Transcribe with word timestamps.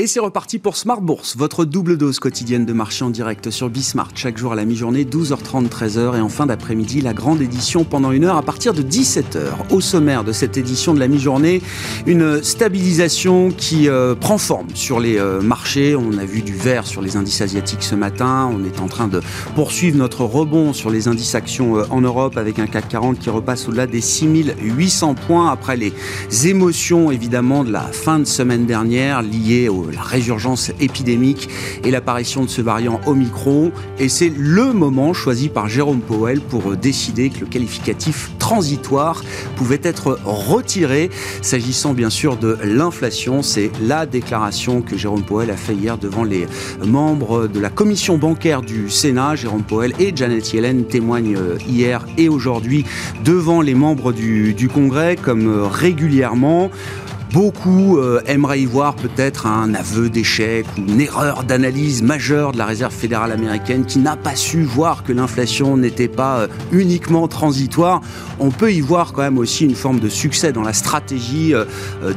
Et 0.00 0.06
c'est 0.06 0.20
reparti 0.20 0.60
pour 0.60 0.76
Smart 0.76 1.00
Bourse, 1.00 1.36
votre 1.36 1.64
double 1.64 1.96
dose 1.96 2.20
quotidienne 2.20 2.64
de 2.64 2.72
marché 2.72 3.04
en 3.04 3.10
direct 3.10 3.50
sur 3.50 3.68
Bismart, 3.68 4.10
chaque 4.14 4.38
jour 4.38 4.52
à 4.52 4.54
la 4.54 4.64
mi-journée, 4.64 5.02
12h30, 5.02 5.68
13h, 5.68 6.16
et 6.16 6.20
en 6.20 6.28
fin 6.28 6.46
d'après-midi, 6.46 7.00
la 7.00 7.12
grande 7.12 7.42
édition 7.42 7.82
pendant 7.82 8.12
une 8.12 8.22
heure 8.22 8.36
à 8.36 8.42
partir 8.42 8.74
de 8.74 8.82
17h. 8.82 9.72
Au 9.72 9.80
sommaire 9.80 10.22
de 10.22 10.30
cette 10.30 10.56
édition 10.56 10.94
de 10.94 11.00
la 11.00 11.08
mi-journée, 11.08 11.62
une 12.06 12.44
stabilisation 12.44 13.50
qui 13.50 13.88
euh, 13.88 14.14
prend 14.14 14.38
forme 14.38 14.68
sur 14.72 15.00
les 15.00 15.18
euh, 15.18 15.40
marchés. 15.40 15.96
On 15.96 16.16
a 16.16 16.24
vu 16.24 16.42
du 16.42 16.54
vert 16.54 16.86
sur 16.86 17.02
les 17.02 17.16
indices 17.16 17.40
asiatiques 17.40 17.82
ce 17.82 17.96
matin. 17.96 18.48
On 18.54 18.64
est 18.64 18.78
en 18.78 18.86
train 18.86 19.08
de 19.08 19.20
poursuivre 19.56 19.98
notre 19.98 20.22
rebond 20.22 20.72
sur 20.74 20.90
les 20.90 21.08
indices 21.08 21.34
actions 21.34 21.76
euh, 21.76 21.82
en 21.90 22.02
Europe 22.02 22.36
avec 22.36 22.60
un 22.60 22.68
CAC 22.68 22.86
40 22.86 23.18
qui 23.18 23.30
repasse 23.30 23.66
au-delà 23.66 23.88
des 23.88 24.00
6800 24.00 25.16
points 25.26 25.50
après 25.50 25.76
les 25.76 25.92
émotions 26.46 27.10
évidemment 27.10 27.64
de 27.64 27.72
la 27.72 27.80
fin 27.80 28.20
de 28.20 28.26
semaine 28.26 28.64
dernière 28.64 29.22
liées 29.22 29.68
au 29.68 29.87
la 29.92 30.02
résurgence 30.02 30.70
épidémique 30.80 31.48
et 31.84 31.90
l'apparition 31.90 32.44
de 32.44 32.48
ce 32.48 32.62
variant 32.62 33.00
Omicron. 33.06 33.72
Et 33.98 34.08
c'est 34.08 34.32
le 34.36 34.72
moment 34.72 35.12
choisi 35.12 35.48
par 35.48 35.68
Jérôme 35.68 36.00
Powell 36.00 36.40
pour 36.40 36.76
décider 36.76 37.30
que 37.30 37.40
le 37.40 37.46
qualificatif 37.46 38.30
transitoire 38.38 39.22
pouvait 39.56 39.80
être 39.82 40.18
retiré. 40.24 41.10
S'agissant 41.42 41.92
bien 41.92 42.10
sûr 42.10 42.36
de 42.36 42.56
l'inflation, 42.64 43.42
c'est 43.42 43.70
la 43.82 44.06
déclaration 44.06 44.82
que 44.82 44.96
Jérôme 44.96 45.22
Powell 45.22 45.50
a 45.50 45.56
fait 45.56 45.74
hier 45.74 45.98
devant 45.98 46.24
les 46.24 46.46
membres 46.84 47.46
de 47.46 47.60
la 47.60 47.70
commission 47.70 48.18
bancaire 48.18 48.62
du 48.62 48.90
Sénat. 48.90 49.36
Jérôme 49.36 49.62
Powell 49.62 49.92
et 49.98 50.12
Janet 50.14 50.52
Yellen 50.52 50.84
témoignent 50.84 51.38
hier 51.68 52.06
et 52.16 52.28
aujourd'hui 52.28 52.84
devant 53.24 53.60
les 53.60 53.74
membres 53.74 54.12
du, 54.12 54.54
du 54.54 54.68
Congrès 54.68 55.16
comme 55.16 55.62
régulièrement. 55.62 56.70
Beaucoup 57.32 57.98
euh, 57.98 58.22
aimeraient 58.26 58.62
y 58.62 58.64
voir 58.64 58.94
peut-être 58.94 59.46
un 59.46 59.74
aveu 59.74 60.08
d'échec 60.08 60.64
ou 60.78 60.90
une 60.90 61.02
erreur 61.02 61.44
d'analyse 61.44 62.02
majeure 62.02 62.52
de 62.52 62.58
la 62.58 62.64
Réserve 62.64 62.94
fédérale 62.94 63.32
américaine 63.32 63.84
qui 63.84 63.98
n'a 63.98 64.16
pas 64.16 64.34
su 64.34 64.62
voir 64.62 65.04
que 65.04 65.12
l'inflation 65.12 65.76
n'était 65.76 66.08
pas 66.08 66.38
euh, 66.38 66.48
uniquement 66.72 67.28
transitoire. 67.28 68.00
On 68.38 68.50
peut 68.50 68.72
y 68.72 68.80
voir 68.80 69.12
quand 69.12 69.20
même 69.20 69.36
aussi 69.36 69.66
une 69.66 69.74
forme 69.74 70.00
de 70.00 70.08
succès 70.08 70.54
dans 70.54 70.62
la 70.62 70.72
stratégie 70.72 71.54
euh, 71.54 71.66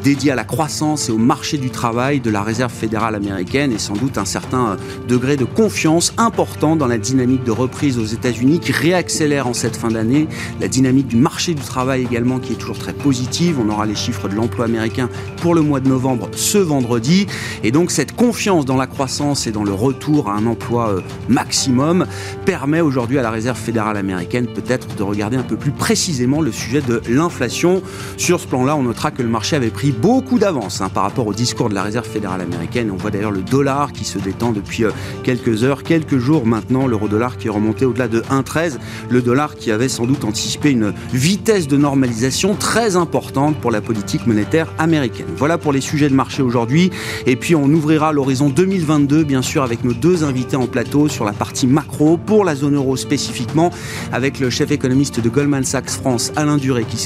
dédiée 0.01 0.31
à 0.31 0.35
la 0.35 0.45
croissance 0.45 1.09
et 1.09 1.11
au 1.11 1.17
marché 1.17 1.57
du 1.57 1.71
travail 1.71 2.21
de 2.21 2.29
la 2.29 2.41
Réserve 2.41 2.71
fédérale 2.71 3.15
américaine 3.15 3.73
et 3.73 3.79
sans 3.79 3.95
doute 3.95 4.17
un 4.17 4.25
certain 4.25 4.77
degré 5.09 5.35
de 5.35 5.45
confiance 5.45 6.13
important 6.17 6.77
dans 6.77 6.87
la 6.87 6.97
dynamique 6.97 7.43
de 7.43 7.51
reprise 7.51 7.99
aux 7.99 8.05
États-Unis 8.05 8.59
qui 8.61 8.71
réaccélère 8.71 9.47
en 9.47 9.53
cette 9.53 9.75
fin 9.75 9.89
d'année. 9.89 10.29
La 10.61 10.69
dynamique 10.69 11.07
du 11.07 11.17
marché 11.17 11.53
du 11.53 11.61
travail 11.61 12.03
également 12.03 12.39
qui 12.39 12.53
est 12.53 12.57
toujours 12.57 12.77
très 12.77 12.93
positive. 12.93 13.57
On 13.59 13.67
aura 13.67 13.85
les 13.85 13.95
chiffres 13.95 14.29
de 14.29 14.35
l'emploi 14.35 14.65
américain 14.65 15.00
pour 15.37 15.55
le 15.55 15.61
mois 15.61 15.79
de 15.79 15.87
novembre 15.87 16.29
ce 16.35 16.57
vendredi. 16.57 17.27
Et 17.63 17.71
donc 17.71 17.91
cette 17.91 18.15
confiance 18.15 18.65
dans 18.65 18.77
la 18.77 18.87
croissance 18.87 19.47
et 19.47 19.51
dans 19.51 19.63
le 19.63 19.73
retour 19.73 20.29
à 20.29 20.33
un 20.33 20.45
emploi 20.45 20.89
euh, 20.89 21.01
maximum 21.29 22.05
permet 22.45 22.81
aujourd'hui 22.81 23.17
à 23.17 23.21
la 23.21 23.31
Réserve 23.31 23.57
fédérale 23.57 23.97
américaine 23.97 24.47
peut-être 24.47 24.95
de 24.95 25.03
regarder 25.03 25.37
un 25.37 25.43
peu 25.43 25.57
plus 25.57 25.71
précisément 25.71 26.41
le 26.41 26.51
sujet 26.51 26.81
de 26.81 27.01
l'inflation. 27.09 27.81
Sur 28.17 28.39
ce 28.39 28.47
plan-là, 28.47 28.75
on 28.75 28.83
notera 28.83 29.11
que 29.11 29.21
le 29.21 29.29
marché 29.29 29.55
avait 29.55 29.69
pris 29.69 29.91
beaucoup 29.91 30.39
d'avance 30.39 30.81
hein, 30.81 30.89
par 30.89 31.03
rapport 31.03 31.27
au 31.27 31.33
discours 31.33 31.69
de 31.69 31.75
la 31.75 31.83
Réserve 31.83 32.07
fédérale 32.07 32.41
américaine. 32.41 32.91
On 32.91 32.97
voit 32.97 33.11
d'ailleurs 33.11 33.31
le 33.31 33.41
dollar 33.41 33.91
qui 33.91 34.05
se 34.05 34.19
détend 34.19 34.51
depuis 34.51 34.83
euh, 34.83 34.91
quelques 35.23 35.63
heures, 35.63 35.83
quelques 35.83 36.17
jours 36.17 36.45
maintenant, 36.45 36.87
l'euro-dollar 36.87 37.37
qui 37.37 37.47
est 37.47 37.51
remonté 37.51 37.85
au-delà 37.85 38.07
de 38.07 38.21
1,13. 38.21 38.77
Le 39.09 39.21
dollar 39.21 39.55
qui 39.55 39.71
avait 39.71 39.89
sans 39.89 40.05
doute 40.05 40.23
anticipé 40.23 40.71
une 40.71 40.93
vitesse 41.13 41.67
de 41.67 41.77
normalisation 41.77 42.55
très 42.55 42.95
importante 42.95 43.55
pour 43.57 43.71
la 43.71 43.81
politique 43.81 44.27
monétaire 44.27 44.67
américaine 44.77 44.90
voilà 45.37 45.57
pour 45.57 45.71
les 45.71 45.81
sujets 45.81 46.09
de 46.09 46.13
marché 46.13 46.41
aujourd'hui. 46.41 46.91
Et 47.25 47.35
puis 47.35 47.55
on 47.55 47.65
ouvrira 47.65 48.11
l'horizon 48.11 48.49
2022, 48.49 49.23
bien 49.23 49.41
sûr, 49.41 49.63
avec 49.63 49.83
nos 49.83 49.93
deux 49.93 50.23
invités 50.23 50.55
en 50.55 50.67
plateau 50.67 51.07
sur 51.07 51.25
la 51.25 51.33
partie 51.33 51.67
macro 51.67 52.17
pour 52.17 52.43
la 52.43 52.55
zone 52.55 52.75
euro 52.75 52.97
spécifiquement, 52.97 53.71
avec 54.11 54.39
le 54.39 54.49
chef 54.49 54.71
économiste 54.71 55.19
de 55.19 55.29
Goldman 55.29 55.63
Sachs 55.63 55.89
France, 55.89 56.31
Alain 56.35 56.57
Duré, 56.57 56.83
qui, 56.83 56.97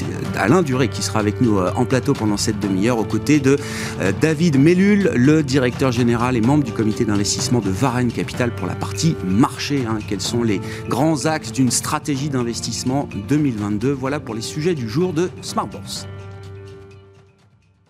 sera 1.02 1.18
avec 1.18 1.40
nous 1.40 1.58
euh, 1.58 1.70
en 1.76 1.84
plateau 1.84 2.12
pendant 2.12 2.36
cette 2.36 2.58
demi-heure, 2.58 2.98
aux 2.98 3.04
côtés 3.04 3.38
de 3.38 3.58
euh, 4.00 4.12
David 4.20 4.58
Mellul, 4.58 5.10
le 5.14 5.42
directeur 5.42 5.92
général 5.92 6.36
et 6.36 6.40
membre 6.40 6.64
du 6.64 6.72
comité 6.72 7.04
d'investissement 7.04 7.60
de 7.60 7.70
Varenne 7.70 8.10
Capital 8.10 8.54
pour 8.54 8.66
la 8.66 8.74
partie 8.74 9.16
marché. 9.24 9.84
Hein. 9.88 9.98
Quels 10.08 10.20
sont 10.20 10.42
les 10.42 10.60
grands 10.88 11.26
axes 11.26 11.52
d'une 11.52 11.70
stratégie 11.70 12.30
d'investissement 12.30 13.08
2022 13.28 13.92
Voilà 13.92 14.20
pour 14.20 14.34
les 14.34 14.42
sujets 14.42 14.74
du 14.74 14.88
jour 14.88 15.12
de 15.12 15.30
Smart 15.42 15.66
Bourse. 15.66 16.06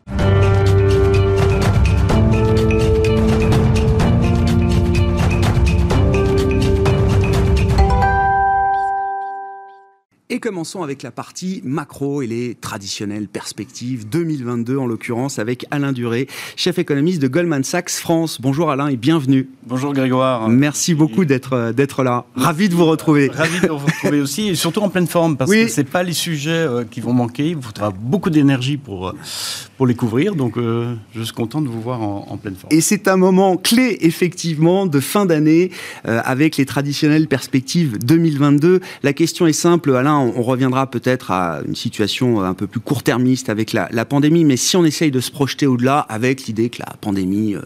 Thank 0.08 0.44
you. 0.44 0.45
Et 10.36 10.38
commençons 10.38 10.82
avec 10.82 11.02
la 11.02 11.10
partie 11.10 11.62
macro 11.64 12.20
et 12.20 12.26
les 12.26 12.56
traditionnelles 12.56 13.26
perspectives 13.26 14.06
2022 14.06 14.76
en 14.76 14.86
l'occurrence 14.86 15.38
avec 15.38 15.64
Alain 15.70 15.92
Duré, 15.92 16.28
chef 16.56 16.78
économiste 16.78 17.22
de 17.22 17.26
Goldman 17.26 17.64
Sachs 17.64 17.88
France. 17.92 18.38
Bonjour 18.38 18.70
Alain 18.70 18.88
et 18.88 18.96
bienvenue. 18.96 19.48
Bonjour 19.66 19.94
Grégoire. 19.94 20.50
Merci 20.50 20.94
beaucoup 20.94 21.24
d'être 21.24 21.54
euh, 21.54 21.72
d'être 21.72 22.02
là. 22.02 22.26
Ravi 22.34 22.68
de 22.68 22.74
vous 22.74 22.84
retrouver. 22.84 23.28
Ravi 23.28 23.62
de 23.62 23.68
vous 23.68 23.78
retrouver 23.78 24.20
aussi 24.20 24.48
et 24.48 24.54
surtout 24.54 24.80
en 24.80 24.90
pleine 24.90 25.06
forme 25.06 25.38
parce 25.38 25.50
que 25.50 25.68
c'est 25.68 25.84
pas 25.84 26.02
les 26.02 26.12
sujets 26.12 26.50
euh, 26.50 26.84
qui 26.84 27.00
vont 27.00 27.14
manquer. 27.14 27.48
Il 27.48 27.56
vous 27.56 27.62
faudra 27.62 27.90
beaucoup 27.90 28.28
d'énergie 28.28 28.76
pour 28.76 29.08
euh, 29.08 29.12
pour 29.78 29.86
les 29.86 29.94
couvrir. 29.94 30.34
Donc, 30.34 30.56
je 30.56 31.22
suis 31.22 31.34
content 31.34 31.60
de 31.60 31.68
vous 31.68 31.82
voir 31.82 32.00
en, 32.00 32.38
pleine 32.38 32.54
forme. 32.54 32.72
Et 32.72 32.80
c'est 32.80 33.08
un 33.08 33.18
moment 33.18 33.58
clé, 33.58 33.98
effectivement, 34.00 34.86
de 34.86 35.00
fin 35.00 35.26
d'année, 35.26 35.70
avec 36.04 36.56
les 36.56 36.64
traditionnelles 36.64 37.28
perspectives 37.28 37.98
2022. 37.98 38.80
La 39.02 39.12
question 39.12 39.46
est 39.46 39.52
simple, 39.52 39.94
Alain, 39.94 40.25
on, 40.34 40.42
reviendra 40.42 40.90
peut-être 40.90 41.30
à 41.30 41.60
une 41.66 41.74
situation 41.74 42.40
un 42.40 42.54
peu 42.54 42.66
plus 42.66 42.80
court-termiste 42.80 43.48
avec 43.48 43.72
la, 43.72 44.04
pandémie, 44.04 44.44
mais 44.44 44.56
si 44.56 44.76
on 44.76 44.84
essaye 44.84 45.10
de 45.10 45.20
se 45.20 45.30
projeter 45.30 45.66
au-delà 45.66 46.00
avec 46.00 46.46
l'idée 46.46 46.68
que 46.68 46.78
la 46.80 46.94
pandémie 47.00 47.54
euh, 47.54 47.62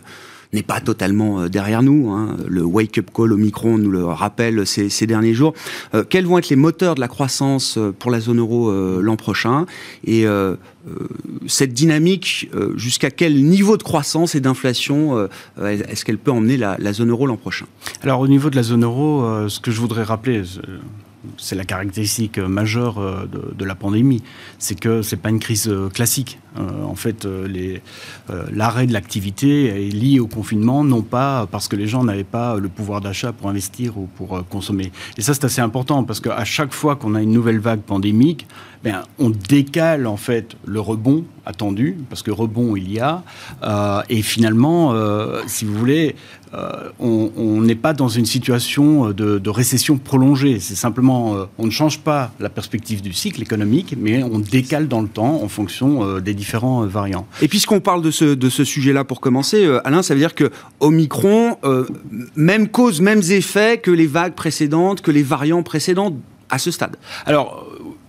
n'est 0.53 0.62
pas 0.62 0.81
totalement 0.81 1.41
euh, 1.41 1.49
derrière 1.49 1.82
nous. 1.82 2.10
Hein, 2.10 2.37
le 2.49 2.65
wake-up 2.65 3.10
call 3.15 3.32
au 3.32 3.37
micron 3.37 3.78
nous 3.78 3.91
le 3.91 4.04
rappelle 4.04 4.66
ces, 4.66 5.06
derniers 5.06 5.34
jours. 5.34 5.54
Euh, 5.94 6.04
quels 6.09 6.26
vont 6.26 6.38
être 6.38 6.49
les 6.49 6.56
moteurs 6.56 6.94
de 6.94 7.00
la 7.00 7.09
croissance 7.09 7.78
pour 7.99 8.10
la 8.10 8.20
zone 8.20 8.38
euro 8.38 8.72
l'an 9.00 9.16
prochain 9.16 9.66
Et 10.04 10.25
cette 11.47 11.72
dynamique, 11.72 12.50
jusqu'à 12.76 13.10
quel 13.10 13.44
niveau 13.44 13.76
de 13.76 13.82
croissance 13.82 14.34
et 14.34 14.41
d'inflation 14.41 15.28
est-ce 15.62 16.04
qu'elle 16.04 16.19
peut 16.19 16.31
emmener 16.31 16.56
la 16.56 16.93
zone 16.93 17.10
euro 17.10 17.26
l'an 17.26 17.37
prochain? 17.37 17.66
Alors 18.03 18.20
au 18.20 18.28
niveau 18.28 18.50
de 18.50 18.56
la 18.56 18.62
zone 18.62 18.84
euro, 18.84 19.49
ce 19.49 19.60
que 19.60 19.70
je 19.70 19.81
voudrais 19.81 20.03
rappeler 20.03 20.43
c'est 21.38 21.54
la 21.54 21.64
caractéristique 21.64 22.38
majeure 22.38 22.98
euh, 22.98 23.26
de, 23.26 23.64
la 23.64 23.75
pandémie, 23.75 24.22
c'est 24.58 24.78
que 24.78 25.03
c'est 25.03 25.16
pas 25.16 25.31
une 25.31 25.41
crise 25.41 25.69
euh, 25.69 25.88
classique. 25.88 26.38
Euh, 26.59 26.84
en 26.84 26.94
fait, 26.94 27.27
l'arrêt 28.53 28.87
de 28.87 28.93
l'activité 28.93 29.87
est 29.87 29.91
lié 29.91 30.21
au 30.21 30.27
confinement, 30.27 30.84
non 30.84 31.03
pas 31.03 31.47
parce 31.50 31.69
que 31.69 31.77
les 31.77 31.87
gens 31.87 32.05
n'avaient 32.05 32.25
pas 32.25 32.56
le 32.56 32.69
pouvoir 32.69 33.00
d'achat 33.00 33.33
pour 33.33 33.49
investir 33.49 33.99
ou 33.99 34.09
pour 34.16 34.44
consommer. 34.49 34.93
Et 35.16 35.22
ça, 35.22 35.34
c'est 35.34 35.44
assez 35.44 35.61
important 35.61 36.05
parce 36.05 36.21
qu'à 36.21 36.44
chaque 36.44 36.72
fois 36.72 36.97
qu'on 36.97 37.15
a 37.15 37.22
une 37.22 37.33
nouvelle 37.33 37.61
vague 37.61 37.81
pandémique, 37.81 38.47
ben, 38.83 39.03
on 39.19 39.28
décale 39.31 40.06
en 40.06 40.16
fait 40.16 40.56
le 40.65 40.81
rebond 40.81 41.25
attendu, 41.44 41.99
parce 42.09 42.22
que 42.22 42.31
rebond 42.31 42.77
il 42.77 42.91
y 42.91 43.00
a, 43.00 43.22
et 44.09 44.22
finalement, 44.22 44.94
si 45.47 45.65
vous 45.65 45.75
voulez, 45.75 46.15
euh, 46.53 46.91
on 46.99 47.61
n'est 47.61 47.77
pas 47.77 47.93
dans 47.93 48.09
une 48.09 48.27
situation 48.27 49.11
de, 49.11 49.50
récession 49.50 49.99
prolongée. 49.99 50.59
C'est 50.61 50.75
simplement, 50.75 51.37
euh, 51.37 51.44
on 51.59 51.67
ne 51.67 51.71
change 51.71 52.00
pas 52.00 52.32
la 52.41 52.49
perspective 52.49 53.02
du 53.02 53.12
cycle 53.12 53.43
économique, 53.43 53.94
mais 53.99 54.23
on 54.23 54.38
décale 54.38 54.88
dans 54.88 55.00
le 55.00 55.08
temps 55.08 55.43
en 55.43 55.49
fonction 55.49 56.05
euh, 56.05 56.20
des 56.20 56.35
différents 56.40 56.87
variants. 56.87 57.26
Et 57.42 57.48
puisqu'on 57.48 57.81
parle 57.81 58.02
de 58.02 58.10
ce, 58.10 58.64
sujet-là 58.64 59.04
pour 59.04 59.20
commencer, 59.20 59.69
Alain, 59.84 60.02
ça 60.02 60.14
veut 60.14 60.20
dire 60.20 60.34
que 60.34 60.50
Omicron, 60.81 61.58
même 62.34 62.69
cause, 62.69 63.00
mêmes 63.00 63.22
effets 63.31 63.78
que 63.78 63.90
les 63.90 64.06
vagues 64.06 64.34
précédentes, 64.34 65.02
que 65.02 65.10
les 65.10 65.22
variants 65.22 65.62
précédents 65.62 66.16
à 66.50 66.58
ce 66.58 66.70
stade. 66.70 66.96
Alors, 67.26 67.66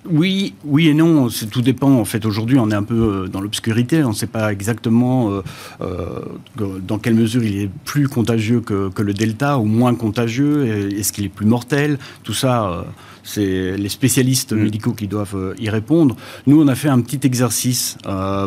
oui, 0.09 0.56
oui 0.65 0.88
et 0.88 0.94
non. 0.94 1.27
Tout 1.51 1.62
dépend. 1.62 1.92
En 1.92 2.06
fait, 2.06 2.25
aujourd'hui, 2.25 2.57
on 2.57 2.69
est 2.71 2.75
un 2.75 2.83
peu 2.83 2.95
euh, 3.25 3.27
dans 3.27 3.42
l'obscurité. 3.42 4.03
On 4.03 4.09
ne 4.09 4.15
sait 4.15 4.27
pas 4.27 4.51
exactement 4.51 5.31
euh, 5.31 5.42
euh, 5.81 6.80
dans 6.80 6.98
quelle 6.98 7.13
mesure 7.13 7.44
il 7.44 7.62
est 7.62 7.69
plus 7.86 8.07
contagieux 8.07 8.62
que, 8.62 8.89
le 9.01 9.13
Delta 9.13 9.59
ou 9.59 9.65
moins 9.65 9.94
contagieux. 9.95 10.92
Est-ce 10.98 11.12
qu'il 11.12 11.25
est 11.25 11.30
plus 11.30 11.45
mortel 11.45 11.98
Tout 12.24 12.33
ça, 12.33 12.86
c'est 13.24 13.77
les 13.77 13.89
spécialistes 13.89 14.53
mm. 14.53 14.63
médicaux 14.63 14.94
qui 14.94 15.07
doivent 15.07 15.56
y 15.59 15.69
répondre. 15.69 16.15
Nous, 16.48 16.62
on 16.62 16.68
a 16.68 16.75
fait 16.75 16.89
un 16.89 17.01
petit 17.01 17.25
exercice 17.25 17.98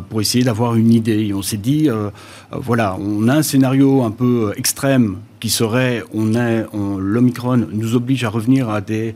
pour 0.09 0.21
essayer 0.21 0.45
d'avoir 0.45 0.75
une 0.77 0.93
idée. 0.93 1.33
on 1.35 1.43
s'est 1.43 1.56
dit, 1.56 1.89
voilà, 2.53 2.97
on 3.01 3.29
a 3.29 3.35
un 3.35 3.43
scénario 3.43 4.03
un 4.03 4.12
peu 4.12 4.53
extrême 4.56 5.19
qui 5.44 5.50
serait, 5.50 6.02
on 6.14 6.32
est, 6.32 6.64
l'Omicron 6.73 7.67
nous 7.70 7.96
oblige 7.96 8.25
à 8.25 8.31
revenir 8.31 8.70
à 8.70 8.81
des 8.81 9.14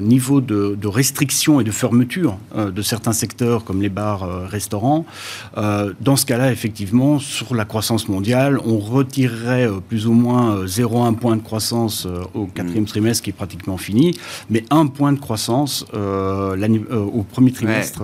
niveaux 0.00 0.40
de, 0.40 0.74
de, 0.74 0.88
restriction 0.88 1.60
et 1.60 1.64
de 1.64 1.70
fermeture 1.70 2.38
de 2.56 2.82
certains 2.82 3.12
secteurs 3.12 3.62
comme 3.64 3.80
les 3.80 3.88
bars, 3.88 4.48
restaurants. 4.50 5.06
dans 5.54 6.16
ce 6.16 6.26
cas-là, 6.26 6.50
effectivement, 6.50 7.20
sur 7.20 7.54
la 7.54 7.64
croissance 7.64 8.08
mondiale, 8.08 8.58
on 8.64 8.78
retirerait 8.80 9.68
plus 9.88 10.08
ou 10.08 10.12
moins 10.12 10.64
0,1 10.64 11.14
point 11.14 11.36
de 11.36 11.42
croissance 11.42 12.08
au 12.34 12.46
quatrième 12.46 12.82
mmh. 12.82 12.86
trimestre, 12.86 13.22
qui 13.22 13.30
est 13.30 13.34
pratiquement 13.34 13.76
fini, 13.76 14.10
mais 14.50 14.64
un 14.70 14.88
point 14.88 15.12
de 15.12 15.20
croissance 15.20 15.86
au 15.92 17.22
premier 17.30 17.52
trimestre 17.52 18.02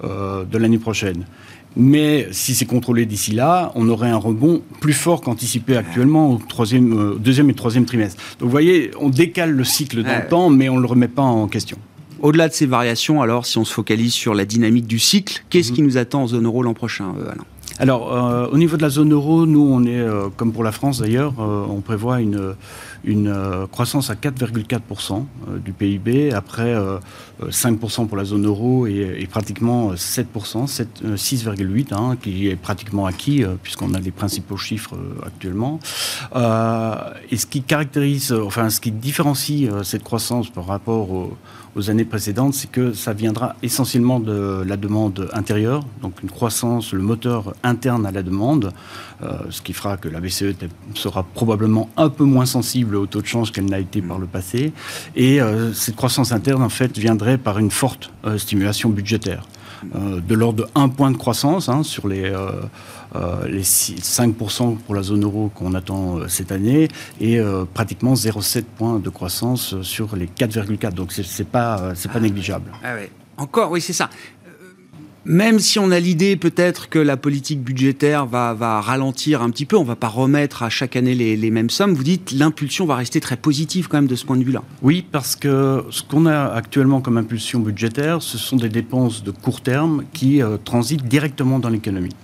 de 0.00 0.58
l'année 0.58 0.78
prochaine. 0.78 1.24
Mais 1.76 2.28
si 2.30 2.54
c'est 2.54 2.66
contrôlé 2.66 3.04
d'ici 3.06 3.32
là, 3.32 3.72
on 3.74 3.88
aurait 3.88 4.10
un 4.10 4.16
rebond 4.16 4.62
plus 4.80 4.92
fort 4.92 5.20
qu'anticipé 5.20 5.76
actuellement 5.76 6.32
au 6.32 6.38
troisième, 6.38 6.92
euh, 6.92 7.14
deuxième 7.16 7.50
et 7.50 7.54
troisième 7.54 7.84
trimestre. 7.84 8.22
Donc 8.38 8.46
vous 8.46 8.52
voyez, 8.52 8.90
on 9.00 9.08
décale 9.08 9.50
le 9.50 9.64
cycle 9.64 10.02
dans 10.02 10.16
le 10.16 10.28
temps, 10.28 10.50
mais 10.50 10.68
on 10.68 10.76
ne 10.76 10.80
le 10.80 10.86
remet 10.86 11.08
pas 11.08 11.22
en 11.22 11.48
question. 11.48 11.78
Au-delà 12.20 12.48
de 12.48 12.54
ces 12.54 12.66
variations, 12.66 13.20
alors, 13.20 13.44
si 13.44 13.58
on 13.58 13.64
se 13.64 13.72
focalise 13.74 14.14
sur 14.14 14.34
la 14.34 14.44
dynamique 14.44 14.86
du 14.86 14.98
cycle, 14.98 15.44
qu'est-ce 15.50 15.70
mhm. 15.70 15.76
qui 15.76 15.82
nous 15.82 15.98
attend 15.98 16.22
en 16.22 16.26
zone 16.28 16.46
euro 16.46 16.62
l'an 16.62 16.74
prochain, 16.74 17.12
euh, 17.18 17.32
Alain? 17.32 17.44
Alors, 17.80 18.14
euh, 18.14 18.46
au 18.52 18.56
niveau 18.56 18.76
de 18.76 18.82
la 18.82 18.88
zone 18.88 19.12
euro, 19.12 19.46
nous, 19.46 19.68
on 19.68 19.84
est, 19.84 20.06
comme 20.36 20.52
pour 20.52 20.62
la 20.62 20.70
France 20.70 21.00
d'ailleurs, 21.00 21.34
on 21.38 21.80
prévoit 21.80 22.20
une, 22.20 22.54
une 23.04 23.28
euh, 23.28 23.66
croissance 23.66 24.10
à 24.10 24.14
4,4% 24.14 25.24
euh, 25.48 25.58
du 25.58 25.72
PIB, 25.72 26.32
après 26.32 26.74
5% 27.42 28.02
euh, 28.02 28.04
pour 28.06 28.16
la 28.16 28.24
zone 28.24 28.46
euro 28.46 28.86
et, 28.86 29.26
pratiquement 29.30 29.92
7%, 29.92 30.26
6,8% 30.66 31.94
hein, 31.94 32.16
qui 32.20 32.48
est 32.48 32.56
pratiquement 32.56 33.06
acquis 33.06 33.44
puisqu'on 33.62 33.94
a 33.94 34.00
les 34.00 34.10
principaux 34.10 34.56
chiffres 34.56 34.96
actuellement. 35.24 35.78
et 36.34 37.36
ce 37.36 37.46
qui 37.46 37.62
caractérise, 37.62 38.32
enfin 38.32 38.70
ce 38.70 38.80
qui 38.80 38.90
différencie 38.90 39.68
cette 39.82 40.04
croissance 40.04 40.50
par 40.50 40.66
rapport 40.66 41.08
aux 41.76 41.90
années 41.90 42.04
précédentes, 42.04 42.54
c'est 42.54 42.70
que 42.70 42.92
ça 42.92 43.12
viendra 43.12 43.56
essentiellement 43.62 44.20
de 44.20 44.62
la 44.66 44.76
demande 44.76 45.28
intérieure, 45.32 45.84
donc 46.02 46.22
une 46.22 46.30
croissance, 46.30 46.92
le 46.92 47.02
moteur 47.02 47.54
interne 47.62 48.06
à 48.06 48.10
la 48.10 48.22
demande, 48.22 48.72
ce 49.50 49.62
qui 49.62 49.72
fera 49.72 49.96
que 49.96 50.08
la 50.08 50.20
BCE 50.20 50.54
sera 50.94 51.22
probablement 51.22 51.88
un 51.96 52.10
peu 52.10 52.24
moins 52.24 52.46
sensible 52.46 52.96
au 52.96 53.06
taux 53.06 53.22
de 53.22 53.26
change 53.26 53.52
qu'elle 53.52 53.66
n'a 53.66 53.78
été 53.78 54.02
par 54.02 54.18
le 54.18 54.26
passé. 54.26 54.72
Et 55.16 55.40
euh, 55.40 55.72
cette 55.72 55.96
croissance 55.96 56.32
interne, 56.32 56.62
en 56.62 56.68
fait, 56.68 56.96
viendrait 56.98 57.38
par 57.38 57.58
une 57.58 57.70
forte 57.70 58.10
euh, 58.24 58.38
stimulation 58.38 58.90
budgétaire. 58.90 59.44
Euh, 59.94 60.20
de 60.20 60.34
l'ordre 60.34 60.64
de 60.64 60.70
1 60.74 60.88
point 60.88 61.10
de 61.10 61.16
croissance 61.16 61.68
hein, 61.68 61.82
sur 61.82 62.08
les, 62.08 62.32
les 63.48 63.62
5% 63.62 64.76
pour 64.78 64.94
la 64.94 65.02
zone 65.02 65.24
euro 65.24 65.50
qu'on 65.54 65.74
attend 65.74 66.28
cette 66.28 66.52
année 66.52 66.88
et 67.20 67.40
pratiquement 67.72 68.14
0,7 68.14 68.64
points 68.64 68.98
de 68.98 69.08
croissance 69.10 69.80
sur 69.82 70.16
les 70.16 70.26
4,4. 70.26 70.92
Donc 70.92 71.12
c'est 71.12 71.48
pas, 71.48 71.92
pas 72.12 72.20
négligeable. 72.20 72.70
Ah 72.82 72.94
Encore, 73.36 73.70
oui, 73.70 73.80
c'est 73.80 73.92
ça 73.92 74.10
même 75.24 75.58
si 75.58 75.78
on 75.78 75.90
a 75.90 76.00
l'idée 76.00 76.36
peut-être 76.36 76.88
que 76.88 76.98
la 76.98 77.16
politique 77.16 77.62
budgétaire 77.62 78.26
va, 78.26 78.80
ralentir 78.80 79.42
un 79.42 79.50
petit 79.50 79.64
peu, 79.64 79.76
on 79.76 79.84
va 79.84 79.96
pas 79.96 80.08
remettre 80.08 80.62
à 80.62 80.70
chaque 80.70 80.96
année 80.96 81.14
les, 81.14 81.36
les 81.36 81.50
mêmes 81.50 81.70
sommes, 81.70 81.94
vous 81.94 82.04
dites 82.04 82.32
l'impulsion 82.32 82.86
va 82.86 82.96
rester 82.96 83.20
très 83.20 83.36
positive 83.36 83.88
quand 83.88 83.98
même 83.98 84.06
de 84.06 84.16
ce 84.16 84.24
point 84.24 84.36
de 84.36 84.44
vue-là. 84.44 84.62
Oui, 84.82 85.04
parce 85.10 85.36
que 85.36 85.84
ce 85.90 86.02
qu'on 86.02 86.26
a 86.26 86.52
actuellement 86.52 87.00
comme 87.00 87.16
impulsion 87.16 87.60
budgétaire, 87.60 88.22
ce 88.22 88.38
sont 88.38 88.56
des 88.56 88.68
dépenses 88.68 89.22
de 89.22 89.30
court 89.30 89.60
terme 89.60 90.04
qui 90.12 90.42
euh, 90.42 90.56
transitent 90.62 91.06
directement 91.06 91.58
dans 91.58 91.68
l'économie. 91.68 92.14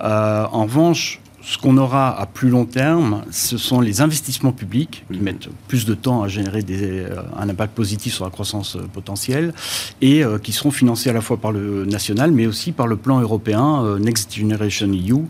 Euh, 0.00 0.44
en 0.52 0.64
revanche, 0.64 1.20
ce 1.48 1.56
qu'on 1.56 1.78
aura 1.78 2.20
à 2.20 2.26
plus 2.26 2.50
long 2.50 2.66
terme, 2.66 3.22
ce 3.30 3.56
sont 3.56 3.80
les 3.80 4.02
investissements 4.02 4.52
publics 4.52 5.06
qui 5.10 5.18
mhm. 5.18 5.24
mettent 5.24 5.48
plus 5.66 5.86
de 5.86 5.94
temps 5.94 6.22
à 6.22 6.28
générer 6.28 6.62
euh, 6.68 7.22
un 7.38 7.48
impact 7.48 7.74
positif 7.74 8.12
sur 8.12 8.26
la 8.26 8.30
croissance 8.30 8.76
euh, 8.76 8.82
potentielle 8.92 9.54
et 10.02 10.22
euh, 10.22 10.36
qui 10.36 10.52
seront 10.52 10.70
financés 10.70 11.08
à 11.08 11.14
la 11.14 11.22
fois 11.22 11.38
par 11.38 11.52
le 11.52 11.86
national 11.86 12.32
mais 12.32 12.46
aussi 12.46 12.72
par 12.72 12.86
le 12.86 12.96
plan 12.96 13.20
européen 13.20 13.98
Next 13.98 14.34
Generation 14.34 14.88
EU 14.88 15.24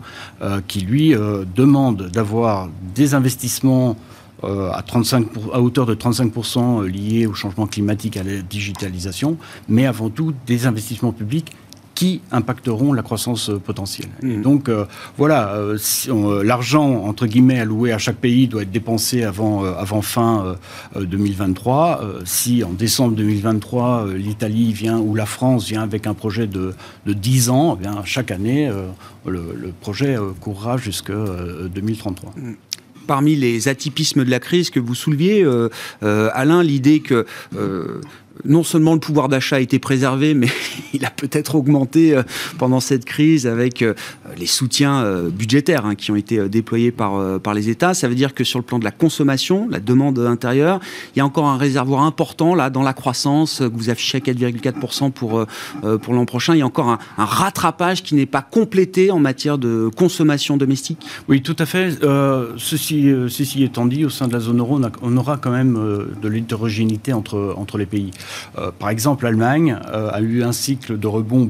qui 0.67 0.81
lui 0.81 1.15
demande 1.55 2.09
d'avoir 2.09 2.69
des 2.95 3.13
investissements 3.13 3.95
à, 4.43 4.81
35 4.85 5.27
à 5.53 5.61
hauteur 5.61 5.85
de 5.85 5.95
35% 5.95 6.85
liés 6.85 7.27
au 7.27 7.33
changement 7.33 7.67
climatique, 7.67 8.17
à 8.17 8.23
la 8.23 8.41
digitalisation, 8.41 9.37
mais 9.67 9.85
avant 9.85 10.09
tout 10.09 10.33
des 10.47 10.65
investissements 10.65 11.11
publics 11.11 11.55
qui 11.99 12.21
impacteront 12.31 12.93
la 12.93 13.01
croissance 13.01 13.49
euh, 13.49 13.59
potentielle. 13.59 14.07
Mmh. 14.23 14.41
donc 14.41 14.69
euh, 14.69 14.85
voilà, 15.17 15.49
euh, 15.55 16.43
l'argent 16.45 17.03
entre 17.03 17.27
guillemets 17.27 17.59
alloué 17.59 17.91
à 17.91 17.97
chaque 17.97 18.15
pays 18.15 18.47
doit 18.47 18.61
être 18.61 18.71
dépensé 18.71 19.23
avant, 19.23 19.65
avant 19.65 20.01
fin 20.01 20.55
2023. 20.95 22.01
si 22.23 22.63
en 22.63 22.71
décembre 22.71 23.15
2023 23.15 24.13
l'Italie 24.15 24.71
vient 24.71 24.97
ou 24.97 25.13
la 25.13 25.25
France 25.25 25.67
vient 25.67 25.81
avec 25.81 26.07
un 26.07 26.13
projet 26.13 26.47
de, 26.47 26.73
de 27.05 27.11
10 27.13 27.49
ans, 27.49 27.77
eh 27.77 27.83
bien, 27.83 28.01
chaque 28.05 28.31
année 28.31 28.71
le, 29.25 29.73
projet 29.81 30.15
courra 30.39 30.77
jusqu'à 30.77 31.13
2033 31.73 32.33
parmi 33.07 33.35
les 33.35 33.67
atypismes 33.67 34.23
de 34.23 34.29
la 34.29 34.39
crise 34.39 34.69
que 34.69 34.79
vous 34.79 34.95
souleviez, 34.95 35.45
Alain, 36.01 36.63
l'idée 36.63 37.01
que 37.01 37.25
non 38.45 38.63
seulement 38.63 38.93
le 38.93 38.99
pouvoir 38.99 39.29
d'achat 39.29 39.57
a 39.57 39.59
été 39.59 39.79
préservé, 39.79 40.33
mais 40.33 40.47
il 40.93 41.05
a 41.05 41.11
peut-être 41.11 41.55
augmenté 41.55 42.15
euh, 42.15 42.23
pendant 42.57 42.79
cette 42.79 43.05
crise 43.05 43.47
avec 43.47 43.81
euh, 43.81 43.93
les 44.37 44.45
soutiens 44.45 45.03
euh, 45.03 45.29
budgétaires 45.29 45.85
hein, 45.85 45.95
qui 45.95 46.11
ont 46.11 46.15
été 46.15 46.47
déployés 46.49 46.91
par, 46.91 47.39
par 47.39 47.53
les 47.53 47.69
États. 47.69 47.93
Ça 47.93 48.07
veut 48.07 48.15
dire 48.15 48.33
que 48.33 48.43
sur 48.43 48.59
le 48.59 48.65
plan 48.65 48.79
de 48.79 48.83
la 48.83 48.91
consommation, 48.91 49.67
la 49.69 49.79
demande 49.79 50.19
intérieure, 50.19 50.79
il 51.15 51.19
y 51.19 51.21
a 51.21 51.25
encore 51.25 51.47
un 51.47 51.57
réservoir 51.57 52.03
important 52.03 52.55
là 52.55 52.69
dans 52.69 52.83
la 52.83 52.93
croissance 52.93 53.59
que 53.59 53.77
vous 53.77 53.89
affichez 53.89 54.17
à 54.17 54.21
4,4% 54.21 55.11
pour, 55.11 55.45
pour 56.01 56.13
l'an 56.13 56.25
prochain. 56.25 56.55
Il 56.55 56.59
y 56.59 56.61
a 56.61 56.65
encore 56.65 56.89
un, 56.89 56.99
rattrapage 57.17 58.03
qui 58.03 58.15
n'est 58.15 58.25
pas 58.25 58.41
complété 58.41 59.11
en 59.11 59.19
matière 59.19 59.57
de 59.57 59.89
consommation 59.95 60.57
domestique. 60.57 61.05
Oui, 61.27 61.41
tout 61.41 61.55
à 61.59 61.65
fait. 61.65 61.97
ceci, 62.57 63.63
étant 63.63 63.85
dit, 63.85 64.05
au 64.05 64.09
sein 64.09 64.27
de 64.27 64.33
la 64.33 64.39
zone 64.39 64.59
euro, 64.59 64.79
on, 65.01 65.17
aura 65.17 65.37
quand 65.37 65.51
même 65.51 65.77
de 66.21 66.27
l'hétérogénéité 66.27 67.13
entre, 67.13 67.53
entre 67.57 67.77
les 67.77 67.85
pays. 67.85 68.11
Euh, 68.57 68.71
par 68.77 68.89
exemple, 68.89 69.25
l'Allemagne 69.25 69.77
euh, 69.91 70.09
a 70.11 70.21
eu 70.21 70.43
un 70.43 70.51
cycle 70.51 70.97
de 70.97 71.07
rebond 71.07 71.49